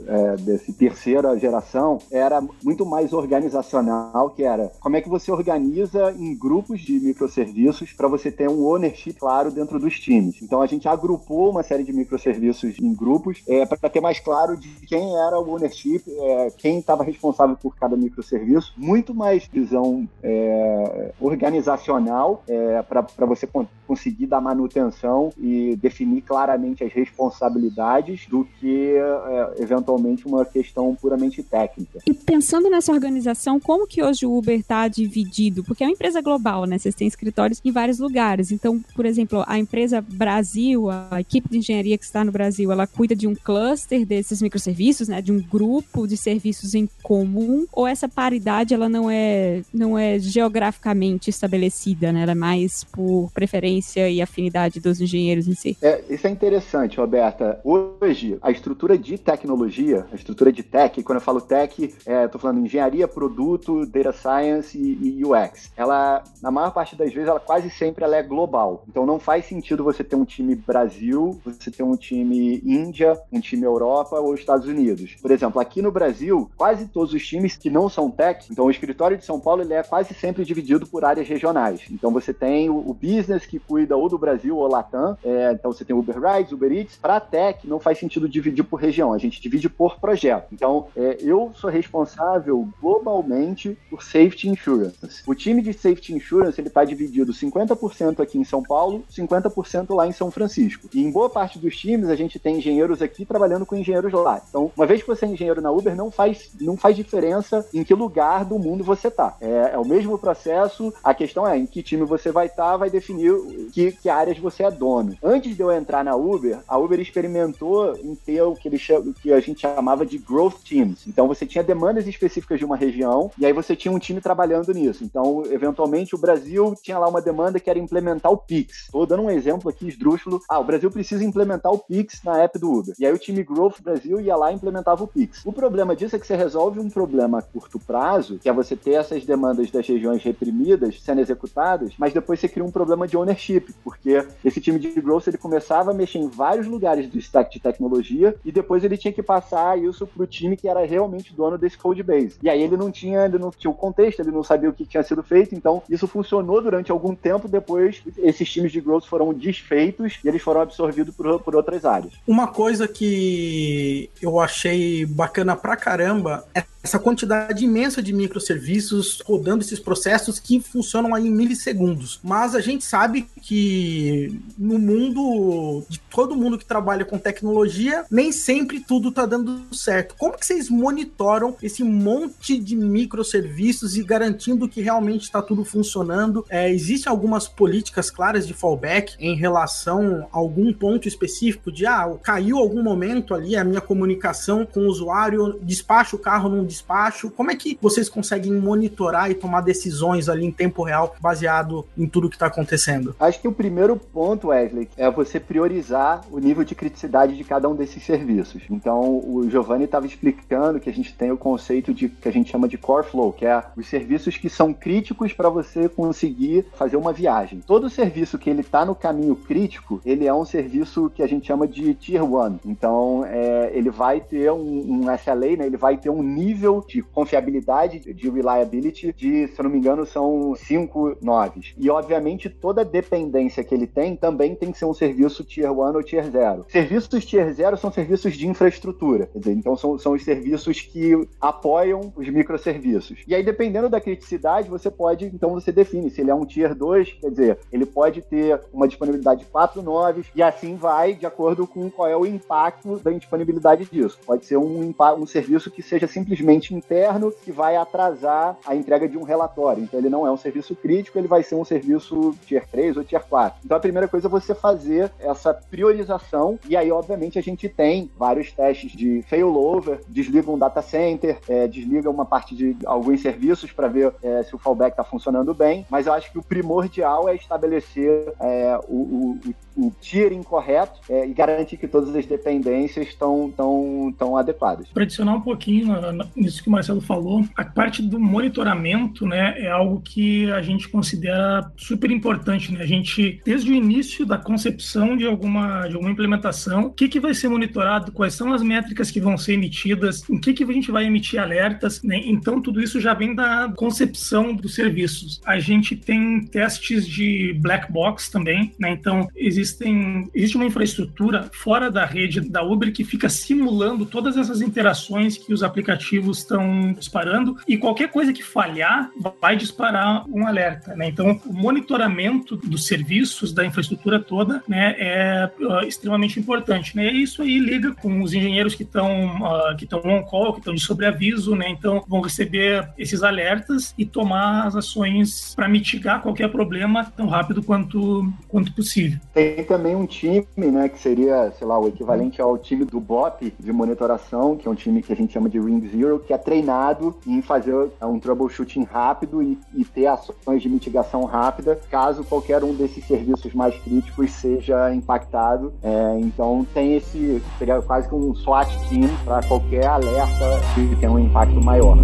[0.07, 6.10] é, desse terceira geração era muito mais organizacional, que era como é que você organiza
[6.17, 10.41] em grupos de microserviços para você ter um ownership claro dentro dos times.
[10.41, 14.57] Então a gente agrupou uma série de microserviços em grupos é, para ter mais claro
[14.57, 20.07] de quem era o ownership, é, quem estava responsável por cada microserviço, muito mais visão
[20.23, 23.47] é, organizacional é, para você
[23.91, 31.43] conseguir dar manutenção e definir claramente as responsabilidades do que é, eventualmente uma questão puramente
[31.43, 31.99] técnica.
[32.07, 35.61] E pensando nessa organização, como que hoje o Uber está dividido?
[35.61, 36.77] Porque é uma empresa global, né?
[36.77, 38.49] Vocês têm escritórios em vários lugares.
[38.49, 42.87] Então, por exemplo, a empresa Brasil, a equipe de engenharia que está no Brasil, ela
[42.87, 45.21] cuida de um cluster desses microserviços, né?
[45.21, 47.65] De um grupo de serviços em comum?
[47.73, 52.21] Ou essa paridade ela não é não é geograficamente estabelecida, né?
[52.21, 55.77] Ela é mais por preferência e afinidade dos engenheiros em si.
[55.81, 57.59] É, isso é interessante, Roberta.
[57.63, 62.39] Hoje, a estrutura de tecnologia, a estrutura de tech, quando eu falo tech, é, tô
[62.39, 65.71] falando engenharia, produto, data science e, e UX.
[65.75, 68.83] Ela, na maior parte das vezes, ela quase sempre ela é global.
[68.87, 73.39] Então não faz sentido você ter um time Brasil, você ter um time Índia, um
[73.39, 75.15] time Europa ou Estados Unidos.
[75.21, 78.71] Por exemplo, aqui no Brasil, quase todos os times que não são tech, então o
[78.71, 81.81] escritório de São Paulo ele é quase sempre dividido por áreas regionais.
[81.91, 85.71] Então você tem o, o business que cuida ou do Brasil ou Latam, é, então
[85.71, 86.97] você tem Uber Rides, Uber Eats.
[86.97, 90.49] Para tech não faz sentido dividir por região, a gente divide por projeto.
[90.51, 95.23] Então é, eu sou responsável globalmente por Safety Insurance.
[95.25, 100.05] O time de Safety Insurance ele está dividido 50% aqui em São Paulo, 50% lá
[100.05, 100.89] em São Francisco.
[100.93, 104.41] E em boa parte dos times a gente tem engenheiros aqui trabalhando com engenheiros lá.
[104.49, 107.85] Então, uma vez que você é engenheiro na Uber, não faz, não faz diferença em
[107.85, 109.37] que lugar do mundo você está.
[109.39, 112.77] É, é, o mesmo processo, a questão é em que time você vai estar, tá,
[112.77, 113.31] vai definir
[113.71, 115.17] que, que áreas você é dono.
[115.23, 118.79] Antes de eu entrar na Uber, a Uber experimentou em ter o que, ele,
[119.21, 121.07] que a gente chamava de growth teams.
[121.07, 124.73] Então, você tinha demandas específicas de uma região e aí você tinha um time trabalhando
[124.73, 125.03] nisso.
[125.03, 128.85] Então, eventualmente, o Brasil tinha lá uma demanda que era implementar o Pix.
[128.85, 130.41] Estou dando um exemplo aqui esdrúxulo.
[130.49, 132.95] Ah, o Brasil precisa implementar o Pix na app do Uber.
[132.99, 135.41] E aí o time Growth Brasil ia lá e implementava o Pix.
[135.45, 138.75] O problema disso é que você resolve um problema a curto prazo, que é você
[138.75, 143.17] ter essas demandas das regiões reprimidas sendo executadas, mas depois você cria um problema de
[143.17, 143.40] ownership,
[143.83, 147.59] porque esse time de Growth ele começava a mexer em vários lugares do stack de
[147.59, 151.57] tecnologia e depois ele tinha que passar isso para o time que era realmente dono
[151.57, 152.37] desse code base.
[152.41, 154.85] E aí ele não tinha, ele não tinha o contexto, ele não sabia o que
[154.85, 159.33] tinha sido feito, então isso funcionou durante algum tempo, depois esses times de growth foram
[159.33, 162.13] desfeitos e eles foram absorvidos por, por outras áreas.
[162.27, 169.63] Uma coisa que eu achei bacana pra caramba é essa quantidade imensa de microserviços rodando
[169.63, 172.19] esses processos que funcionam aí em milissegundos.
[172.23, 178.31] Mas a gente sabe que no mundo de todo mundo que trabalha com tecnologia, nem
[178.31, 180.15] sempre tudo tá dando certo.
[180.17, 186.45] Como que vocês monitoram esse monte de microserviços e garantindo que realmente está tudo funcionando?
[186.49, 192.13] É, existem algumas políticas claras de fallback em relação a algum ponto específico de ah,
[192.21, 197.29] caiu algum momento ali a minha comunicação com o usuário, despacha o carro num despacho?
[197.31, 202.07] Como é que vocês conseguem monitorar e tomar decisões ali em tempo real baseado em
[202.07, 203.15] tudo que está acontecendo?
[203.31, 207.69] Acho que o primeiro ponto, Wesley, é você priorizar o nível de criticidade de cada
[207.69, 208.63] um desses serviços.
[208.69, 212.51] Então, o Giovanni estava explicando que a gente tem o conceito de que a gente
[212.51, 216.97] chama de core flow, que é os serviços que são críticos para você conseguir fazer
[216.97, 217.61] uma viagem.
[217.65, 221.47] Todo serviço que ele está no caminho crítico, ele é um serviço que a gente
[221.47, 222.59] chama de tier 1.
[222.65, 225.67] Então, é, ele vai ter um, um SLA, né?
[225.67, 230.05] Ele vai ter um nível de confiabilidade, de reliability, de, se eu não me engano,
[230.05, 231.73] são cinco noves.
[231.77, 235.77] E, obviamente, toda dependência que ele tem também tem que ser um serviço Tier 1
[235.77, 236.65] ou Tier 0.
[236.69, 241.27] Serviços Tier 0 são serviços de infraestrutura, quer dizer, então são, são os serviços que
[241.39, 243.19] apoiam os microserviços.
[243.27, 246.73] E aí, dependendo da criticidade, você pode, então você define se ele é um Tier
[246.73, 251.25] 2, quer dizer, ele pode ter uma disponibilidade de 4 noves, e assim vai de
[251.25, 254.19] acordo com qual é o impacto da indisponibilidade disso.
[254.25, 259.17] Pode ser um, um serviço que seja simplesmente interno que vai atrasar a entrega de
[259.17, 259.83] um relatório.
[259.83, 263.03] Então ele não é um serviço crítico, ele vai ser um serviço tier 3 ou
[263.11, 263.59] tier 4.
[263.65, 268.09] Então a primeira coisa é você fazer essa priorização e aí obviamente a gente tem
[268.17, 273.71] vários testes de failover, desliga um data center, é, desliga uma parte de alguns serviços
[273.71, 277.27] para ver é, se o fallback está funcionando bem, mas eu acho que o primordial
[277.27, 279.37] é estabelecer é, o,
[279.75, 284.87] o, o tiering correto é, e garantir que todas as dependências estão tão, tão adequadas.
[284.87, 285.93] Para adicionar um pouquinho
[286.35, 290.89] nisso que o Marcelo falou, a parte do monitoramento né, é algo que a gente
[290.89, 292.71] considera super importante.
[292.71, 292.81] Né?
[292.81, 293.00] A gente,
[293.45, 297.47] desde o início da concepção de alguma, de alguma implementação, o que, que vai ser
[297.47, 301.05] monitorado, quais são as métricas que vão ser emitidas, em que, que a gente vai
[301.05, 302.01] emitir alertas.
[302.03, 302.21] Né?
[302.25, 305.41] Então, tudo isso já vem da concepção dos serviços.
[305.45, 308.91] A gente tem testes de black box também, né?
[308.91, 314.61] então existem, existe uma infraestrutura fora da rede da Uber que fica simulando todas essas
[314.61, 319.09] interações que os aplicativos estão disparando e qualquer coisa que falhar
[319.39, 321.07] vai disparar um alerta, né?
[321.07, 327.11] Então, o monitoramento do dos serviços, da infraestrutura toda, né, é uh, extremamente importante, né?
[327.11, 330.59] E isso aí liga com os engenheiros que estão uh, que estão on call, que
[330.59, 331.69] estão de sobreaviso, né?
[331.69, 337.63] Então vão receber esses alertas e tomar as ações para mitigar qualquer problema tão rápido
[337.63, 339.19] quanto quanto possível.
[339.33, 343.53] Tem também um time, né, que seria, sei lá, o equivalente ao time do BOP
[343.57, 346.37] de monitoração, que é um time que a gente chama de Ring Zero, que é
[346.37, 352.63] treinado em fazer um troubleshooting rápido e, e ter ações de mitigação rápida, caso qualquer
[352.63, 355.73] um desses serviços mais críticos seja impactado.
[355.83, 361.11] É, então tem esse, seria quase que um SWAT team para qualquer alerta que tenha
[361.11, 361.97] um impacto maior.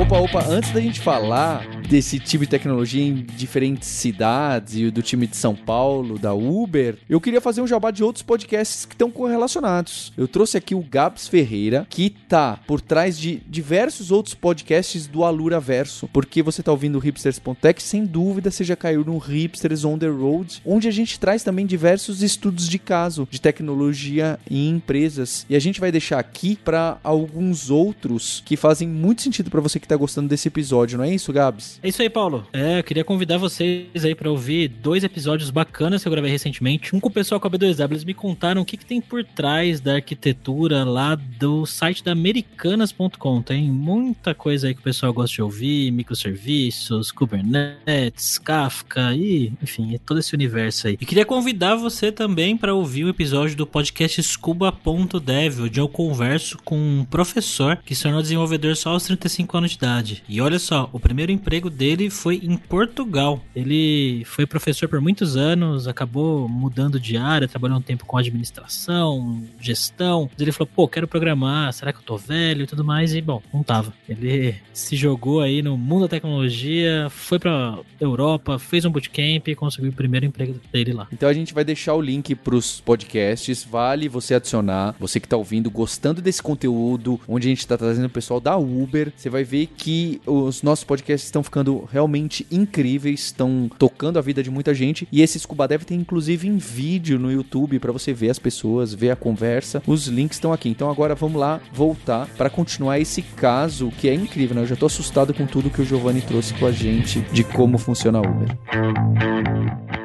[0.00, 5.00] Opa, opa, antes da gente falar desse tipo de tecnologia em diferentes cidades e do
[5.00, 8.94] time de São Paulo, da Uber, eu queria fazer um jabá de outros podcasts que
[8.94, 10.12] estão correlacionados.
[10.16, 15.24] Eu trouxe aqui o Gabs Ferreira, que tá por trás de diversos outros podcasts do
[15.24, 19.84] Alura Verso, porque você tá ouvindo o Hipsters.tech, sem dúvida você já caiu no Hipsters
[19.84, 24.68] on the Road, onde a gente traz também diversos estudos de caso de tecnologia em
[24.68, 25.46] empresas.
[25.48, 29.80] E a gente vai deixar aqui para alguns outros que fazem muito sentido para você
[29.80, 31.77] que tá gostando desse episódio, não é isso, Gabs?
[31.82, 32.46] É isso aí, Paulo.
[32.52, 36.94] É, eu queria convidar vocês aí para ouvir dois episódios bacanas que eu gravei recentemente.
[36.94, 39.24] Um com o pessoal com a B2W, eles me contaram o que, que tem por
[39.24, 43.42] trás da arquitetura lá do site da americanas.com.
[43.42, 49.98] Tem muita coisa aí que o pessoal gosta de ouvir, microserviços, Kubernetes, Kafka e, enfim,
[50.04, 50.98] todo esse universo aí.
[51.00, 56.58] E queria convidar você também para ouvir o episódio do podcast Scuba.dev, onde eu converso
[56.64, 60.22] com um professor que se tornou desenvolvedor só aos 35 anos de idade.
[60.28, 63.42] E olha só, o primeiro emprego dele foi em Portugal.
[63.54, 69.42] Ele foi professor por muitos anos, acabou mudando de área, trabalhou um tempo com administração,
[69.60, 70.30] gestão.
[70.38, 73.14] Ele falou: pô, quero programar, será que eu tô velho e tudo mais?
[73.14, 73.92] E bom, não tava.
[74.08, 79.54] Ele se jogou aí no mundo da tecnologia, foi pra Europa, fez um bootcamp e
[79.54, 81.08] conseguiu o primeiro emprego dele lá.
[81.12, 85.36] Então a gente vai deixar o link pros podcasts, vale você adicionar, você que tá
[85.36, 89.44] ouvindo, gostando desse conteúdo, onde a gente tá trazendo o pessoal da Uber, você vai
[89.44, 91.57] ver que os nossos podcasts estão ficando
[91.90, 95.08] realmente incríveis, estão tocando a vida de muita gente.
[95.10, 98.94] E esse Scuba Dev tem inclusive em vídeo no YouTube para você ver as pessoas,
[98.94, 99.82] ver a conversa.
[99.86, 100.68] Os links estão aqui.
[100.68, 104.62] Então agora vamos lá voltar para continuar esse caso que é incrível, né?
[104.62, 107.78] Eu já tô assustado com tudo que o Giovanni trouxe com a gente de como
[107.78, 109.97] funciona a Uber.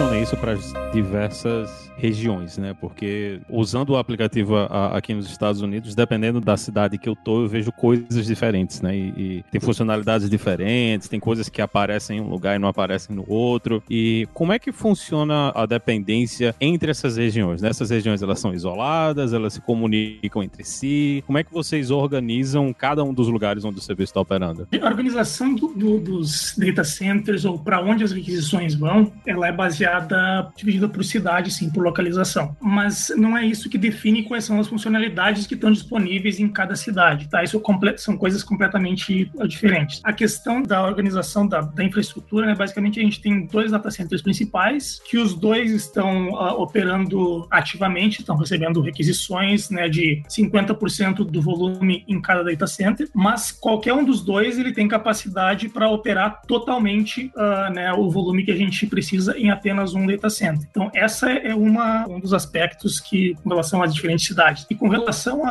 [0.00, 2.74] E isso para as diversas regiões, né?
[2.80, 4.56] Porque usando o aplicativo
[4.92, 8.96] aqui nos Estados Unidos, dependendo da cidade que eu tô, eu vejo coisas diferentes, né?
[8.96, 13.14] E, e tem funcionalidades diferentes, tem coisas que aparecem em um lugar e não aparecem
[13.14, 13.82] no outro.
[13.90, 17.60] E como é que funciona a dependência entre essas regiões?
[17.60, 21.22] Nessas regiões elas são isoladas, elas se comunicam entre si.
[21.26, 24.66] Como é que vocês organizam cada um dos lugares onde o serviço está operando?
[24.80, 29.52] A organização do- do- dos data centers ou para onde as requisições vão, ela é
[29.52, 30.09] baseada,
[30.56, 32.56] dividida por cidade, sim, por localização.
[32.60, 36.76] Mas não é isso que define quais são as funcionalidades que estão disponíveis em cada
[36.76, 37.42] cidade, tá?
[37.42, 37.60] Isso
[37.96, 40.00] são coisas completamente diferentes.
[40.04, 44.22] A questão da organização da, da infraestrutura, né, basicamente a gente tem dois data centers
[44.22, 51.42] principais, que os dois estão uh, operando ativamente, estão recebendo requisições né, de 50% do
[51.42, 56.42] volume em cada data center, mas qualquer um dos dois ele tem capacidade para operar
[56.46, 60.66] totalmente uh, né, o volume que a gente precisa em apenas um data center.
[60.70, 64.66] Então, essa é uma, um dos aspectos que, com relação às diferentes cidades.
[64.70, 65.42] E com relação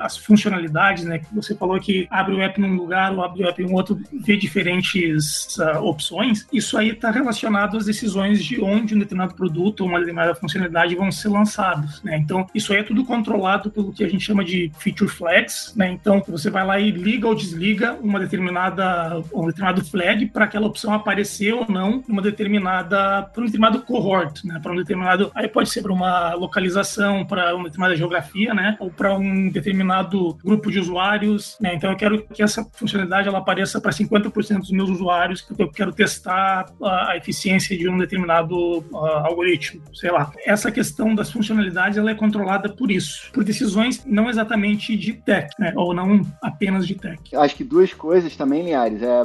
[0.00, 3.48] às funcionalidades, né, que você falou que abre o app num lugar ou abre o
[3.48, 8.94] app em outro, vê diferentes uh, opções, isso aí está relacionado às decisões de onde
[8.94, 12.02] um determinado produto ou uma determinada funcionalidade vão ser lançados.
[12.02, 12.16] Né?
[12.16, 15.72] Então, isso aí é tudo controlado pelo que a gente chama de feature flags.
[15.76, 15.90] Né?
[15.90, 20.66] Então, você vai lá e liga ou desliga uma determinada, um determinado flag para aquela
[20.66, 24.58] opção aparecer ou não numa determinada, para um determinado cohort, né?
[24.62, 28.76] para um determinado, aí pode ser para uma localização, para uma determinada geografia, né?
[28.80, 31.56] ou para um determinado grupo de usuários.
[31.60, 31.74] Né?
[31.74, 35.70] Então, eu quero que essa funcionalidade ela apareça para 50% dos meus usuários, porque eu
[35.70, 40.30] quero testar a, eficiência de um determinado uh, algoritmo, sei lá.
[40.44, 45.48] Essa questão das funcionalidades ela é controlada por isso, por decisões não exatamente de tech,
[45.58, 45.72] né?
[45.76, 47.20] ou não apenas de tech.
[47.34, 49.02] Acho que duas coisas também, Linhares.
[49.02, 49.24] É,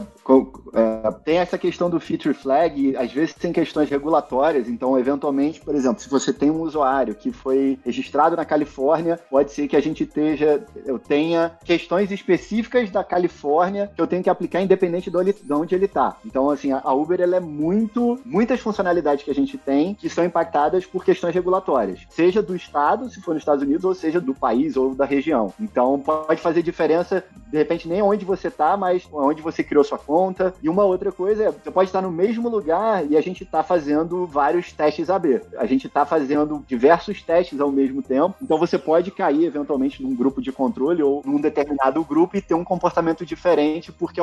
[0.73, 4.67] é, tem essa questão do feature flag, às vezes tem questões questões regulatórias.
[4.67, 9.51] Então, eventualmente, por exemplo, se você tem um usuário que foi registrado na Califórnia, pode
[9.51, 14.29] ser que a gente esteja, eu tenha questões específicas da Califórnia que eu tenho que
[14.29, 16.17] aplicar independente de onde ele está.
[16.25, 20.25] Então, assim, a Uber ela é muito, muitas funcionalidades que a gente tem que são
[20.25, 24.33] impactadas por questões regulatórias, seja do estado, se for nos Estados Unidos, ou seja do
[24.33, 25.53] país ou da região.
[25.59, 29.97] Então, pode fazer diferença, de repente, nem onde você está, mas onde você criou sua
[29.97, 30.18] conta.
[30.61, 33.63] E uma outra coisa é, você pode estar no mesmo lugar e a gente está
[33.63, 35.41] fazendo vários testes AB.
[35.57, 38.35] A gente está fazendo diversos testes ao mesmo tempo.
[38.41, 42.53] Então, você pode cair eventualmente num grupo de controle ou num determinado grupo e ter
[42.53, 44.19] um comportamento diferente, porque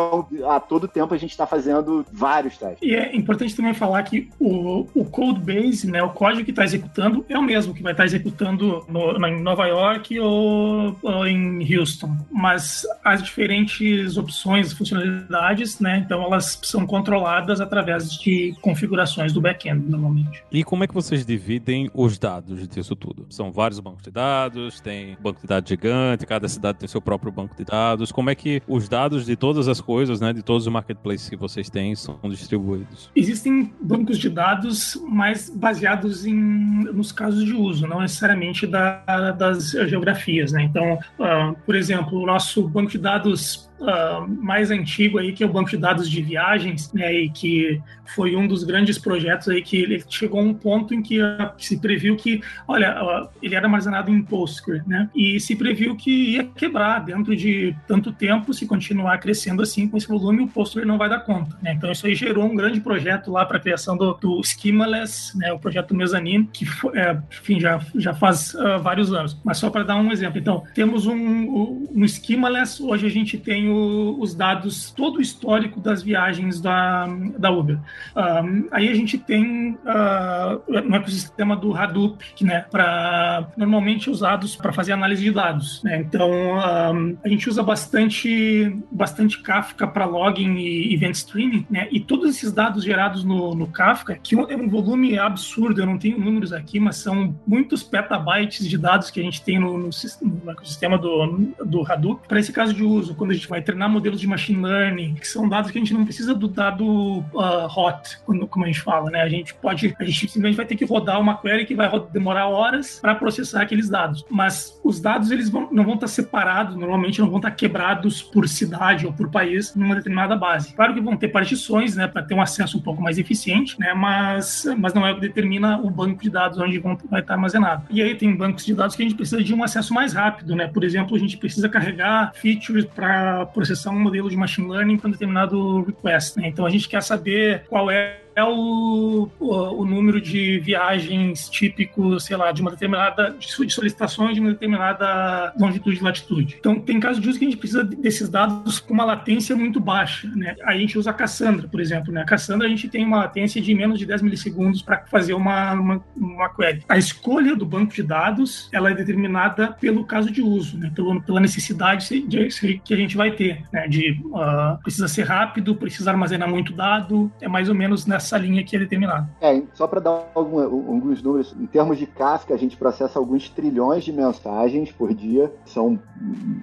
[0.48, 2.78] a todo tempo a gente está fazendo vários testes.
[2.82, 6.64] E é importante também falar que o, o code base, né, o código que está
[6.64, 11.26] executando, é o mesmo que vai estar tá executando no, em Nova York ou, ou,
[11.26, 12.16] em Houston.
[12.30, 19.88] Mas as diferentes opções, funcionalidades, né, então elas são controladas através de configurações do back-end,
[19.88, 20.42] normalmente.
[20.50, 23.26] E como é que vocês dividem os dados disso tudo?
[23.30, 27.30] São vários bancos de dados, tem banco de dados gigante, cada cidade tem seu próprio
[27.30, 28.10] banco de dados.
[28.10, 31.36] Como é que os dados de todas as coisas, né, de todos os marketplaces que
[31.36, 33.10] vocês têm são distribuídos?
[33.14, 39.70] Existem bancos de dados mais baseados em, nos casos de uso, não necessariamente da, das
[39.70, 40.62] geografias, né?
[40.62, 45.46] Então, uh, por exemplo, o nosso banco de dados uh, mais antigo aí, que é
[45.46, 47.80] o banco de dados de viagens, né, e que
[48.14, 51.50] foi um dos grandes projetos aí que ele chegou a um ponto em que uh,
[51.58, 56.10] se previu que, olha, uh, ele era armazenado em Postgre, né, e se previu que
[56.10, 60.84] ia quebrar dentro de tanto tempo, se continuar crescendo assim com esse volume, o Postgre
[60.84, 63.60] não vai dar conta, né, então isso aí gerou um grande projeto lá para a
[63.60, 68.54] criação do, do Schemaless, né, o projeto Mezzanine, que foi, é, enfim, já, já faz
[68.82, 73.06] vários anos, mas só para dar um exemplo, então, temos um, um, um Schemaless, hoje
[73.06, 77.06] a gente tem os dados, todo o histórico das viagens da,
[77.38, 77.78] da Uber.
[78.16, 84.56] Um, aí a gente tem uh, no ecossistema do Hadoop, que, né, para normalmente usados
[84.56, 85.82] para fazer análise de dados.
[85.82, 86.00] Né?
[86.00, 91.88] Então um, a gente usa bastante, bastante Kafka para logging e event streaming, né?
[91.90, 95.98] E todos esses dados gerados no, no Kafka, que é um volume absurdo, eu não
[95.98, 99.90] tenho números aqui, mas são muitos petabytes de dados que a gente tem no, no,
[100.22, 102.26] no ecossistema do, do Hadoop.
[102.26, 105.26] Para esse caso de uso, quando a gente vai treinar modelos de machine learning, que
[105.26, 109.10] são dados que a gente não precisa do dado uh, hot, como a gente fala,
[109.10, 109.22] né?
[109.22, 112.48] A gente pode, a gente simplesmente vai ter que rodar uma query que vai demorar
[112.48, 114.24] horas para processar aqueles dados.
[114.30, 118.48] Mas os dados eles vão, não vão estar separados, normalmente não vão estar quebrados por
[118.48, 120.74] cidade ou por país numa determinada base.
[120.74, 123.92] Claro que vão ter partições, né, para ter um acesso um pouco mais eficiente, né?
[123.94, 127.34] Mas, mas não é o que determina o banco de dados onde vão, vai estar
[127.34, 127.84] armazenado.
[127.90, 130.54] E aí tem bancos de dados que a gente precisa de um acesso mais rápido,
[130.54, 130.66] né?
[130.66, 135.08] Por exemplo, a gente precisa carregar features para processar um modelo de machine learning para
[135.08, 136.38] um determinado request.
[136.38, 136.48] Né?
[136.48, 142.20] Então a gente quer saber qual é é o, o, o, número de viagens típico,
[142.20, 146.56] sei lá, de uma determinada, de solicitações de uma determinada longitude e latitude.
[146.60, 149.80] Então, tem casos de uso que a gente precisa desses dados com uma latência muito
[149.80, 150.54] baixa, né?
[150.64, 152.20] Aí a gente usa a Cassandra, por exemplo, né?
[152.20, 155.72] A Cassandra a gente tem uma latência de menos de 10 milissegundos para fazer uma,
[155.72, 156.82] uma, uma, query.
[156.90, 160.92] A escolha do banco de dados, ela é determinada pelo caso de uso, né?
[160.94, 163.88] Pelo, pela necessidade de, de, que a gente vai ter, né?
[163.88, 168.36] De uh, precisa ser rápido, precisa armazenar muito dado, é mais ou menos nessa essa
[168.36, 169.28] linha que é determinada.
[169.40, 173.48] É, só para dar algum, alguns números, em termos de Kafka, a gente processa alguns
[173.48, 175.98] trilhões de mensagens por dia, são,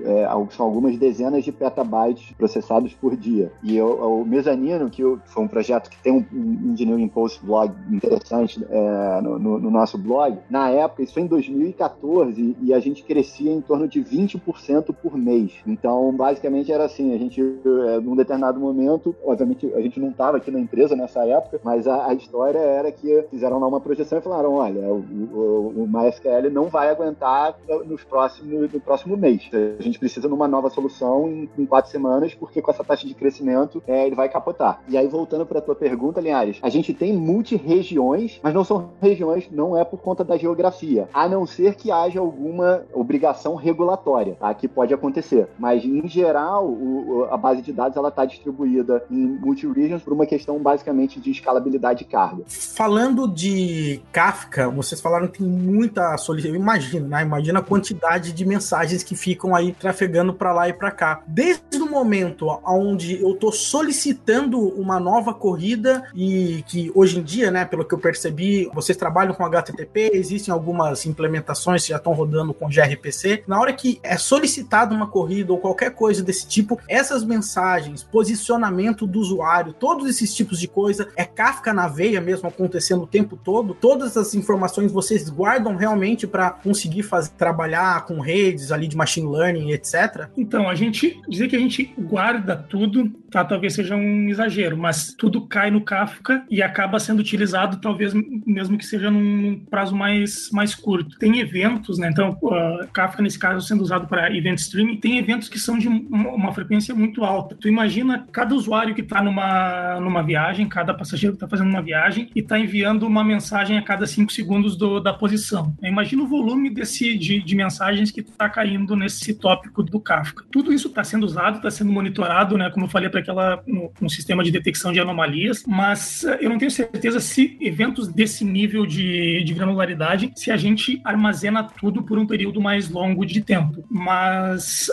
[0.03, 3.51] é, são algumas dezenas de petabytes processados por dia.
[3.63, 7.73] E o, o Mezanino, que foi um projeto que tem um, um Engineering Post blog
[7.89, 12.79] interessante é, no, no, no, nosso blog, na época, isso foi em 2014, e a
[12.79, 15.53] gente crescia em torno de 20% por mês.
[15.65, 20.37] Então, basicamente era assim, a gente, é, num determinado momento, obviamente a gente não estava
[20.37, 24.17] aqui na empresa nessa época, mas a, a, história era que fizeram lá uma projeção
[24.17, 29.49] e falaram: olha, o, o, o MySQL não vai aguentar nos próximos, no próximo mês.
[29.79, 33.07] A gente precisa de uma nova solução em, em quatro semanas, porque com essa taxa
[33.07, 34.81] de crescimento é, ele vai capotar.
[34.87, 39.49] E aí, voltando para tua pergunta, Linhares, a gente tem multi-regiões, mas não são regiões,
[39.51, 44.53] não é por conta da geografia, a não ser que haja alguma obrigação regulatória, tá?
[44.53, 45.47] Que pode acontecer.
[45.57, 50.25] Mas, em geral, o, a base de dados ela está distribuída em multi-regions por uma
[50.25, 52.43] questão basicamente de escalabilidade de carga.
[52.47, 56.61] Falando de Kafka, vocês falaram que tem muita solicitação.
[56.61, 57.21] Imagina, né?
[57.21, 61.21] Imagina a quantidade de mensagens que ficam aí trafegando para lá e para cá.
[61.27, 67.51] Desde o momento onde eu estou solicitando uma nova corrida e que hoje em dia,
[67.51, 72.13] né, pelo que eu percebi, vocês trabalham com HTTP, existem algumas implementações que já estão
[72.13, 73.43] rodando com gRPC.
[73.47, 79.05] Na hora que é solicitada uma corrida ou qualquer coisa desse tipo, essas mensagens, posicionamento
[79.05, 83.37] do usuário, todos esses tipos de coisa, é Kafka na veia mesmo acontecendo o tempo
[83.37, 83.73] todo.
[83.73, 89.27] Todas as informações vocês guardam realmente para conseguir fazer trabalhar com redes ali de machine
[89.27, 90.27] learning, etc.
[90.37, 95.13] Então, a gente dizer que a gente guarda tudo, tá, talvez seja um exagero, mas
[95.17, 98.13] tudo cai no Kafka e acaba sendo utilizado talvez
[98.45, 101.17] mesmo que seja num prazo mais mais curto.
[101.17, 102.09] Tem eventos, né?
[102.09, 105.87] Então, uh, Kafka nesse caso sendo usado para event streaming, tem eventos que são de
[105.87, 107.55] uma frequência muito alta.
[107.59, 111.81] Tu imagina cada usuário que está numa numa viagem, cada passageiro que está fazendo uma
[111.81, 115.75] viagem e está enviando uma mensagem a cada cinco segundos do, da posição.
[115.81, 120.45] Imagina o volume desse de, de mensagens que está caindo nesse tópico do Kafka.
[120.51, 123.91] Tudo isso está sendo usado, está sendo monitorado, né, como eu falei, para aquela no,
[123.99, 128.45] no, sistema de detecção de anomalias, mas uh, eu não tenho certeza se eventos desse
[128.45, 133.41] nível de, de granularidade, se a gente armazena tudo por um período mais longo de
[133.41, 133.83] tempo.
[133.89, 134.87] Mas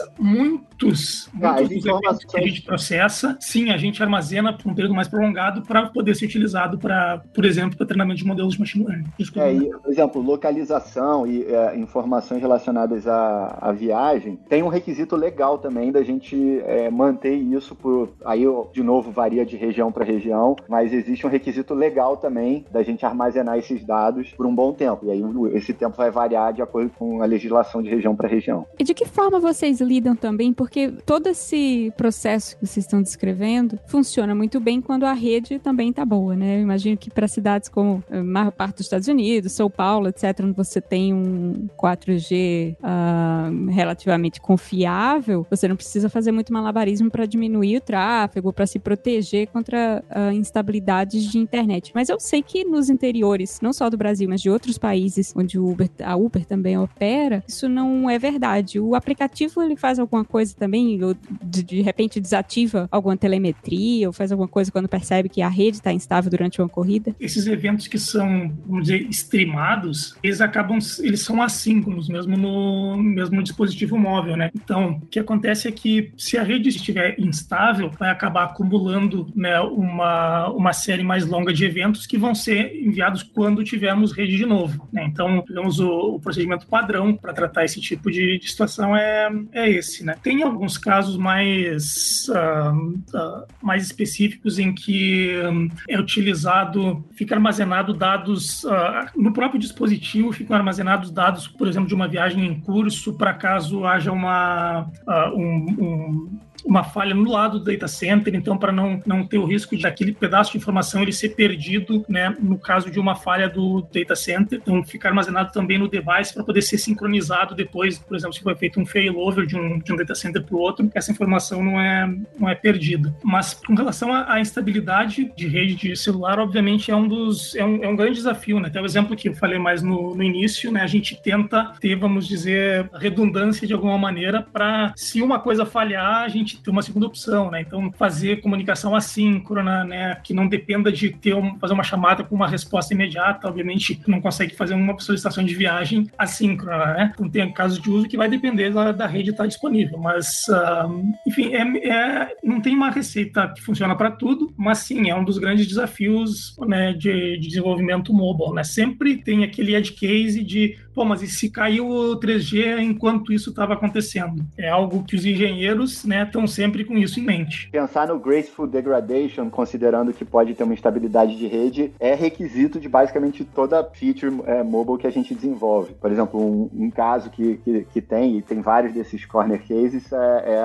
[0.82, 5.08] muitos, ah, muitos que a gente processa, sim, a gente armazena por um período mais
[5.08, 9.06] prolongado para poder ser utilizado para, por exemplo, para treinamento de modelos de machine learning.
[9.36, 15.16] É, e, por exemplo, localização e é, informações relacionadas à, à viagem tem um requisito
[15.16, 18.10] legal também da gente é, manter isso por.
[18.24, 22.82] Aí, de novo, varia de região para região, mas existe um requisito legal também da
[22.82, 25.06] gente armazenar esses dados por um bom tempo.
[25.06, 25.22] E aí,
[25.52, 28.66] esse tempo vai variar de acordo com a legislação de região para região.
[28.78, 30.52] E de que forma vocês lidam também?
[30.52, 30.69] Porque
[31.04, 36.04] todo esse processo que vocês estão descrevendo funciona muito bem quando a rede também está
[36.04, 36.58] boa, né?
[36.58, 40.40] Eu imagino que para cidades como a maior parte dos Estados Unidos, São Paulo, etc.,
[40.42, 47.10] onde você tem um 4G uh, ah, relativamente confiável, você não precisa fazer muito malabarismo
[47.10, 51.92] para diminuir o tráfego, para se proteger contra uh, instabilidades de internet.
[51.94, 55.58] Mas eu sei que nos interiores, não só do Brasil, mas de outros países onde
[55.58, 58.78] Uber, a Uber também opera, isso não é verdade.
[58.78, 64.12] O aplicativo ele faz alguma coisa também, ou de, de repente desativa alguma telemetria, ou
[64.12, 67.16] faz alguma coisa quando percebe que a rede está instável durante uma corrida?
[67.18, 73.42] Esses eventos que são, vamos dizer, streamados, eles acabam, eles são assíncronos mesmo no mesmo
[73.42, 74.50] dispositivo móvel, né?
[74.54, 79.58] Então, o que acontece é que se a rede estiver instável, vai acabar acumulando, né,
[79.60, 84.46] uma, uma série mais longa de eventos que vão ser enviados quando tivermos rede de
[84.46, 85.04] novo, né?
[85.04, 89.70] Então, digamos, o, o procedimento padrão para tratar esse tipo de, de, situação é, é
[89.70, 90.16] esse, né?
[90.22, 92.74] Tem alguns casos mais, uh,
[93.16, 98.70] uh, mais específicos em que um, é utilizado, fica armazenado dados uh,
[99.16, 103.84] no próprio dispositivo, ficam armazenados dados, por exemplo, de uma viagem em curso, para caso
[103.84, 104.90] haja uma,
[105.34, 109.44] um, um uma falha no lado do data center, então para não, não ter o
[109.44, 113.48] risco de aquele pedaço de informação ele ser perdido, né, no caso de uma falha
[113.48, 118.16] do data center, então fica armazenado também no device para poder ser sincronizado depois, por
[118.16, 120.90] exemplo, se foi feito um failover de um, de um data center para o outro,
[120.94, 123.14] essa informação não é, não é perdida.
[123.22, 127.84] Mas com relação à instabilidade de rede de celular, obviamente é um dos é um,
[127.84, 128.68] é um grande desafio, né?
[128.68, 131.96] Até o exemplo que eu falei mais no, no início, né, a gente tenta ter,
[131.96, 136.70] vamos dizer, redundância de alguma maneira para se uma coisa falhar, a gente gente ter
[136.70, 137.60] uma segunda opção, né?
[137.60, 140.14] Então, fazer comunicação assíncrona, né?
[140.22, 143.48] Que não dependa de ter um, fazer uma chamada com uma resposta imediata.
[143.48, 147.12] Obviamente, não consegue fazer uma solicitação de viagem assíncrona, né?
[147.14, 149.98] Então, tem casos de uso que vai depender da, da rede estar disponível.
[149.98, 155.08] Mas, uh, enfim, é, é, não tem uma receita que funciona para tudo, mas sim,
[155.08, 158.64] é um dos grandes desafios né, de, de desenvolvimento mobile, né?
[158.64, 163.48] Sempre tem aquele edge case de pô, mas e se caiu o 3G enquanto isso
[163.48, 164.44] estava acontecendo?
[164.58, 167.70] É algo que os engenheiros estão né, sempre com isso em mente.
[167.70, 172.86] Pensar no graceful degradation, considerando que pode ter uma instabilidade de rede, é requisito de
[172.86, 175.94] basicamente toda feature é, mobile que a gente desenvolve.
[175.94, 180.12] Por exemplo, um, um caso que, que, que, tem, e tem vários desses corner cases,
[180.12, 180.62] é, é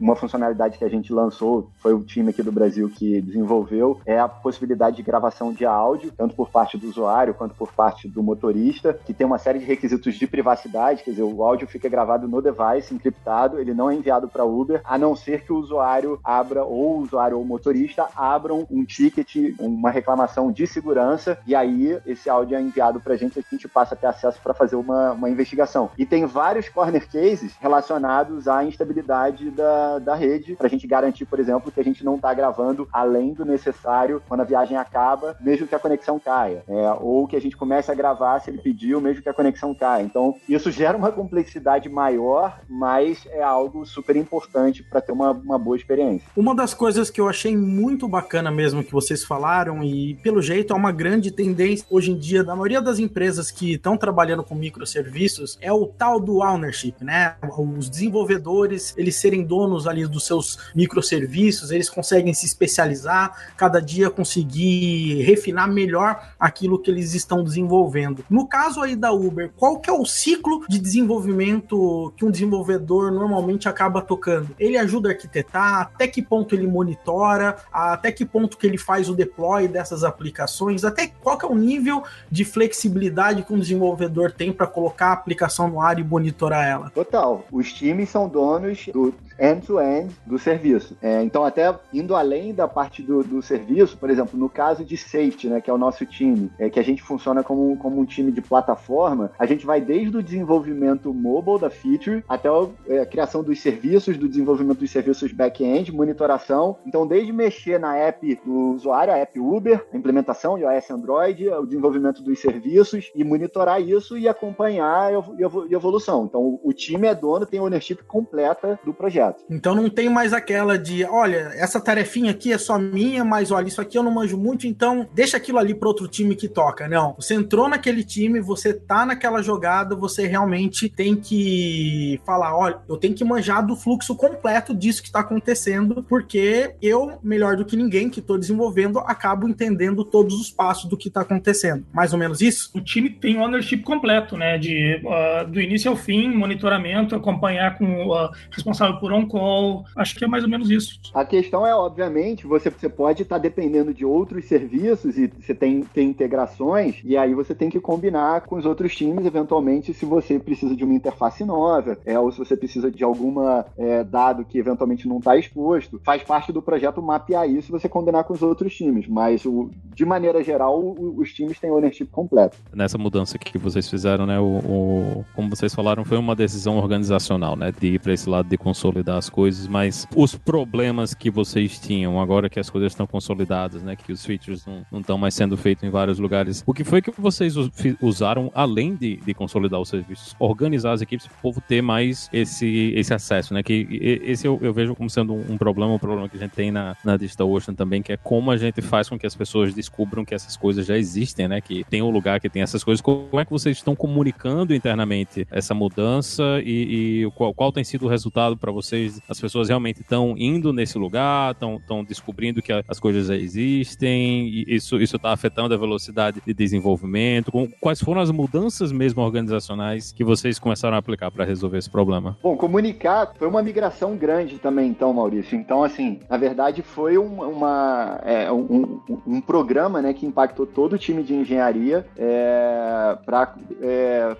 [0.00, 4.20] uma funcionalidade que a gente lançou, foi o time aqui do Brasil que desenvolveu, é
[4.20, 8.22] a possibilidade de gravação de áudio, tanto por parte do usuário quanto por parte do
[8.22, 12.28] motorista, que tem uma série série requisitos de privacidade, quer dizer, o áudio fica gravado
[12.28, 16.18] no device, encriptado, ele não é enviado para Uber, a não ser que o usuário
[16.22, 21.54] abra, ou o usuário ou o motorista abram um ticket, uma reclamação de segurança, e
[21.54, 24.54] aí esse áudio é enviado para a gente, a gente passa a ter acesso para
[24.54, 25.90] fazer uma, uma investigação.
[25.96, 31.24] E tem vários corner cases relacionados à instabilidade da, da rede, para a gente garantir,
[31.24, 35.36] por exemplo, que a gente não está gravando além do necessário quando a viagem acaba,
[35.40, 38.58] mesmo que a conexão caia, é, ou que a gente comece a gravar se ele
[38.58, 40.02] pediu, mesmo que a conexão conexão cai.
[40.02, 45.58] Então, isso gera uma complexidade maior, mas é algo super importante para ter uma, uma
[45.58, 46.26] boa experiência.
[46.36, 50.72] Uma das coisas que eu achei muito bacana mesmo que vocês falaram, e pelo jeito
[50.72, 54.54] é uma grande tendência hoje em dia da maioria das empresas que estão trabalhando com
[54.54, 57.36] microserviços, é o tal do ownership, né?
[57.76, 64.08] Os desenvolvedores, eles serem donos ali dos seus microserviços, eles conseguem se especializar, cada dia
[64.10, 68.24] conseguir refinar melhor aquilo que eles estão desenvolvendo.
[68.30, 73.12] No caso aí da Uber, qual que é o ciclo de desenvolvimento que um desenvolvedor
[73.12, 74.50] normalmente acaba tocando?
[74.58, 79.08] Ele ajuda a arquitetar, até que ponto ele monitora, até que ponto que ele faz
[79.08, 84.32] o deploy dessas aplicações, até qual que é o nível de flexibilidade que um desenvolvedor
[84.32, 86.90] tem para colocar a aplicação no ar e monitorar ela?
[86.90, 87.44] Total.
[87.50, 90.96] Os times são donos do end-to-end -end do serviço.
[91.02, 94.96] É, então, até indo além da parte do, do, serviço, por exemplo, no caso de
[94.96, 98.04] safety, né, que é o nosso time, é, que a gente funciona como, como um
[98.04, 102.98] time de plataforma, a gente vai desde o desenvolvimento mobile da feature até a, é,
[103.00, 106.78] a criação dos serviços, do desenvolvimento dos serviços back-end, monitoração.
[106.86, 111.66] Então, desde mexer na app do usuário, a app Uber, a implementação iOS Android, o
[111.66, 115.22] desenvolvimento dos serviços e monitorar isso e acompanhar a
[115.70, 116.24] evolução.
[116.24, 119.23] Então, o time é dono, tem ownership completa do projeto.
[119.48, 123.68] Então, não tem mais aquela de, olha, essa tarefinha aqui é só minha, mas olha,
[123.68, 126.88] isso aqui eu não manjo muito, então deixa aquilo ali para outro time que toca.
[126.88, 132.78] Não, você entrou naquele time, você tá naquela jogada, você realmente tem que falar, olha,
[132.88, 137.64] eu tenho que manjar do fluxo completo disso que está acontecendo, porque eu, melhor do
[137.64, 141.84] que ninguém que estou desenvolvendo, acabo entendendo todos os passos do que está acontecendo.
[141.92, 142.70] Mais ou menos isso?
[142.74, 144.58] O time tem ownership completo, né?
[144.58, 149.84] De uh, do início ao fim, monitoramento, acompanhar com o uh, responsável por on-call.
[149.96, 151.00] Acho que é mais ou menos isso.
[151.12, 155.54] A questão é, obviamente, você, você pode estar tá dependendo de outros serviços e você
[155.54, 160.04] tem, tem integrações, e aí você tem que combinar com os outros times, eventualmente, se
[160.04, 164.44] você precisa de uma interface nova, é, ou se você precisa de alguma é, dado
[164.44, 166.00] que eventualmente não está exposto.
[166.04, 169.70] Faz parte do projeto mapear isso e você combinar com os outros times, mas o,
[169.94, 172.56] de maneira geral, o, os times têm ownership completo.
[172.72, 177.56] Nessa mudança que vocês fizeram, né, o, o, como vocês falaram, foi uma decisão organizacional,
[177.56, 178.56] né, de ir para esse lado de
[179.04, 183.82] consolidar as coisas, mas os problemas que vocês tinham agora que as coisas estão consolidadas,
[183.82, 187.02] né, que os features não estão mais sendo feitos em vários lugares, o que foi
[187.02, 187.54] que vocês
[188.00, 192.28] usaram além de, de consolidar os serviços, organizar as equipes para o povo ter mais
[192.32, 193.86] esse, esse acesso, né, que
[194.24, 196.96] esse eu, eu vejo como sendo um problema, um problema que a gente tem na,
[197.04, 200.34] na DigitalOcean também, que é como a gente faz com que as pessoas descubram que
[200.34, 203.44] essas coisas já existem, né, que tem um lugar que tem essas coisas, como é
[203.44, 208.56] que vocês estão comunicando internamente essa mudança e, e qual, qual, tem sido o resultado
[208.56, 208.93] para vocês?
[209.28, 214.74] As pessoas realmente estão indo nesse lugar, estão descobrindo que as coisas já existem, e
[214.74, 217.52] isso está afetando a velocidade de desenvolvimento?
[217.80, 222.36] Quais foram as mudanças mesmo organizacionais que vocês começaram a aplicar para resolver esse problema?
[222.42, 225.56] Bom, comunicar foi uma migração grande também, então, Maurício.
[225.56, 230.94] Então, assim, na verdade, foi um, uma, é, um, um, programa né, que impactou todo
[230.94, 234.36] o time de engenharia é, para é,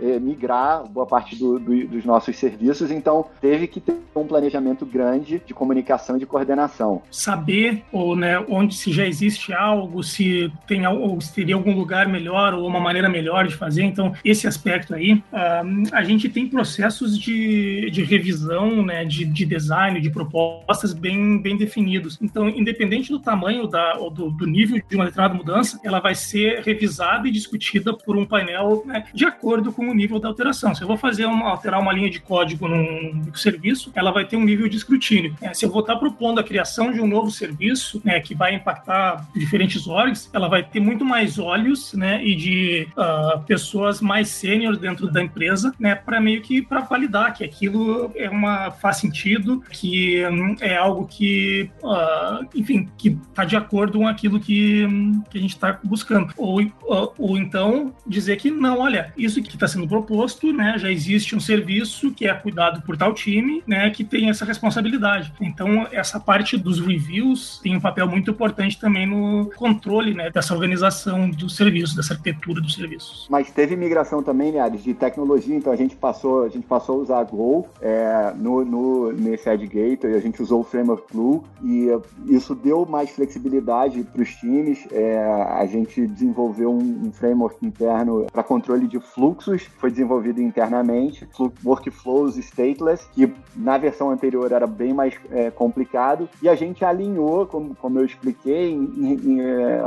[0.00, 2.90] é, migrar boa parte do, do, dos nossos serviços.
[2.90, 7.02] Então, teve que ter um planejamento grande de comunicação e de coordenação.
[7.10, 12.08] Saber ou, né, onde se já existe algo, se tem ou se teria algum lugar
[12.08, 13.82] melhor ou uma maneira melhor de fazer.
[13.82, 15.22] Então, esse aspecto aí,
[15.64, 21.40] um, a gente tem processos de, de revisão, né, de, de design, de propostas bem,
[21.40, 22.18] bem definidos.
[22.20, 26.14] Então, independente do tamanho da, ou do, do nível de uma determinada mudança, ela vai
[26.14, 30.74] ser revisada e discutida por um painel né, de acordo com o nível da alteração.
[30.74, 33.22] Se eu vou fazer uma, alterar uma linha de código num
[33.62, 35.36] serviço, ela vai ter um nível de escrutínio.
[35.40, 38.54] É, se eu vou estar propondo a criação de um novo serviço, né, que vai
[38.54, 44.28] impactar diferentes orgs, ela vai ter muito mais olhos, né, e de uh, pessoas mais
[44.28, 48.96] sêniores dentro da empresa, né, para meio que para validar que aquilo é uma faz
[48.96, 54.86] sentido, que um, é algo que, uh, enfim, que está de acordo com aquilo que,
[55.30, 56.32] que a gente está buscando.
[56.36, 60.90] Ou, ou, ou, então dizer que não, olha, isso que está sendo proposto, né, já
[60.90, 65.32] existe um serviço que é cuidado por tal time, né, que tem essa responsabilidade.
[65.40, 70.54] Então, essa parte dos reviews tem um papel muito importante também no controle, né, dessa
[70.54, 73.26] organização do serviço, dessa arquitetura dos serviços.
[73.28, 77.02] Mas teve migração também, Liares, de tecnologia, então a gente passou, a gente passou a
[77.02, 81.88] usar Go é, no, no, nesse Edge Gateway, a gente usou o Framework Blue e
[82.26, 84.86] isso deu mais flexibilidade para os times.
[84.90, 91.26] É, a gente desenvolveu um, um framework interno para controle de fluxos, foi desenvolvido internamente,
[91.64, 97.46] workflows stateless, que na versão anterior era bem mais é, complicado, e a gente alinhou,
[97.46, 99.80] como, como eu expliquei, em, em, em é,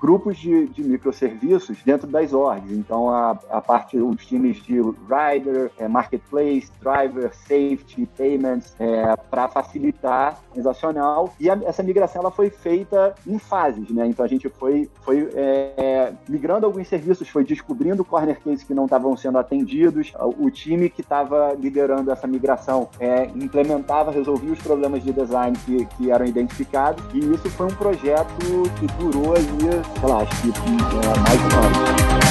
[0.00, 2.72] grupos de, de, microserviços dentro das orgs.
[2.72, 9.48] Então, a, a parte, os times de Rider, é, Marketplace, Driver, Safety, Payments, é, para
[9.48, 14.06] facilitar transacional, e a, essa migração ela foi feita em fases, né?
[14.06, 18.84] Então, a gente foi, foi é, migrando alguns serviços, foi descobrindo corner cases que não
[18.84, 25.02] estavam sendo atendidos, o time que estava liderando essa migração é, implementava, resolvia os problemas
[25.02, 29.44] de design que, que eram identificados, e isso foi um projeto que durou aí,
[29.98, 32.21] sei lá, acho que é, mais de um ano.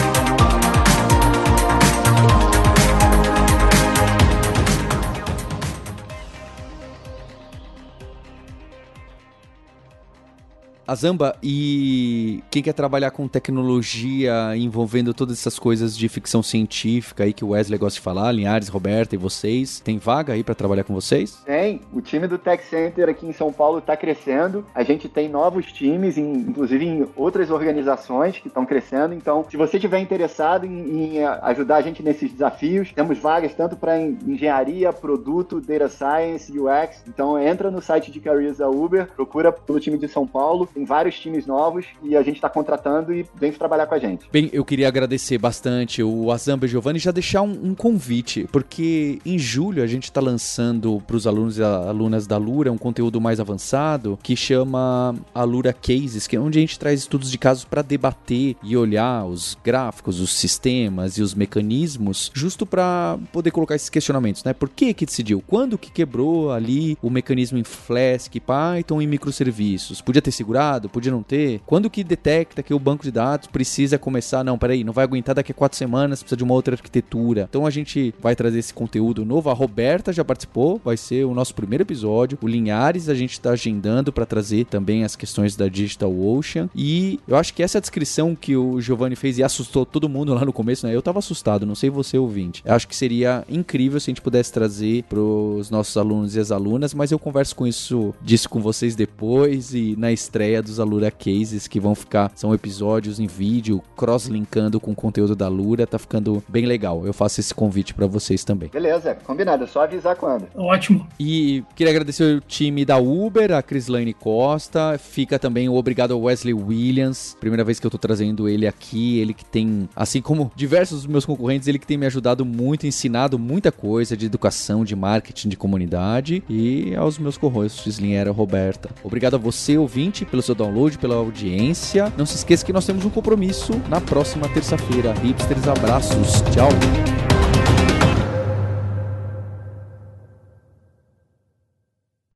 [10.92, 17.32] Azamba, e quem quer trabalhar com tecnologia envolvendo todas essas coisas de ficção científica aí
[17.32, 20.84] que o Wesley gosta de falar, Linhares, Roberta e vocês, tem vaga aí para trabalhar
[20.84, 21.42] com vocês?
[21.46, 21.80] Tem.
[21.94, 24.66] O time do Tech Center aqui em São Paulo está crescendo.
[24.76, 29.14] A gente tem novos times, inclusive em outras organizações que estão crescendo.
[29.14, 33.78] Então, se você estiver interessado em, em, ajudar a gente nesses desafios, temos vagas tanto
[33.78, 37.02] para engenharia, produto, data science, UX.
[37.08, 41.20] Então, entra no site de Careers da Uber, procura pelo time de São Paulo vários
[41.20, 44.28] times novos e a gente está contratando e vem trabalhar com a gente.
[44.32, 49.20] Bem, eu queria agradecer bastante o Azamba Giovanni e já deixar um, um, convite, porque
[49.26, 53.20] em julho a gente está lançando para os alunos e alunas da Lura um conteúdo
[53.20, 57.66] mais avançado que chama Alura Cases, que é onde a gente traz estudos de casos
[57.66, 63.76] para debater e olhar os gráficos, os sistemas e os mecanismos, justo para poder colocar
[63.76, 64.54] esses questionamentos, né?
[64.54, 65.44] Por que que decidiu?
[65.46, 70.02] Quando que quebrou ali o mecanismo em Flask, Python e microserviços?
[70.02, 71.62] Podia ter segurado podia não ter.
[71.66, 74.44] Quando que detecta que o banco de dados precisa começar?
[74.44, 77.48] Não, peraí, não vai aguentar daqui a quatro semanas, precisa de uma outra arquitetura.
[77.50, 79.50] Então a gente vai trazer esse conteúdo novo.
[79.50, 82.38] A Roberta já participou, vai ser o nosso primeiro episódio.
[82.42, 86.70] O Linhares a gente está agendando para trazer também as questões da Digital Ocean.
[86.76, 90.46] E eu acho que essa descrição que o Giovanni fez e assustou todo mundo lá
[90.46, 90.96] no começo, né?
[90.96, 92.62] Eu tava assustado, não sei você ouvinte.
[92.66, 96.40] Eu acho que seria incrível se a gente pudesse trazer para os nossos alunos e
[96.40, 100.80] as alunas, mas eu converso com isso, disso com vocês depois e na estreia dos
[100.80, 105.86] Alura Cases que vão ficar, são episódios em vídeo, cross-linkando com o conteúdo da Alura,
[105.86, 107.06] tá ficando bem legal.
[107.06, 108.70] Eu faço esse convite para vocês também.
[108.70, 110.47] Beleza, combinado, é só avisar quando.
[110.56, 111.08] Ótimo.
[111.20, 116.22] E queria agradecer o time da Uber, a Crislane Costa, fica também o obrigado ao
[116.22, 120.52] Wesley Williams, primeira vez que eu tô trazendo ele aqui, ele que tem, assim como
[120.56, 124.84] diversos dos meus concorrentes, ele que tem me ajudado muito, ensinado muita coisa de educação,
[124.84, 128.89] de marketing, de comunidade, e aos meus co-hosts, Linhera Roberta.
[129.04, 132.12] Obrigado a você, ouvinte, pelo seu seu download, pela audiência.
[132.18, 135.14] Não se esqueça que nós temos um compromisso na próxima terça-feira.
[135.14, 136.42] Hipsters, abraços.
[136.54, 136.70] Tchau.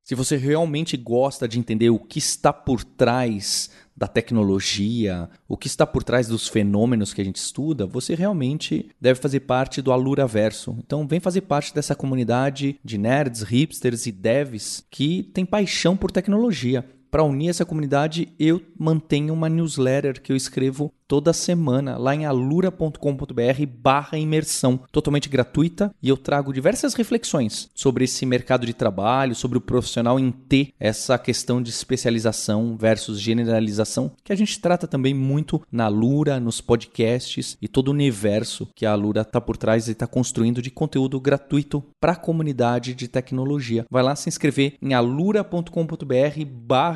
[0.02, 5.66] Se você realmente gosta de entender o que está por trás da tecnologia, o que
[5.66, 9.90] está por trás dos fenômenos que a gente estuda, você realmente deve fazer parte do
[9.90, 10.76] Alura Verso.
[10.78, 16.12] Então, vem fazer parte dessa comunidade de nerds, hipsters e devs que tem paixão por
[16.12, 16.84] tecnologia.
[17.10, 22.26] Para unir essa comunidade, eu mantenho uma newsletter que eu escrevo toda semana lá em
[22.26, 29.34] alura.com.br barra imersão, totalmente gratuita, e eu trago diversas reflexões sobre esse mercado de trabalho,
[29.34, 34.86] sobre o profissional em ter essa questão de especialização versus generalização, que a gente trata
[34.86, 39.56] também muito na Alura, nos podcasts e todo o universo que a Alura está por
[39.56, 43.86] trás e está construindo de conteúdo gratuito para a comunidade de tecnologia.
[43.90, 46.95] Vai lá se inscrever em alura.com.br barra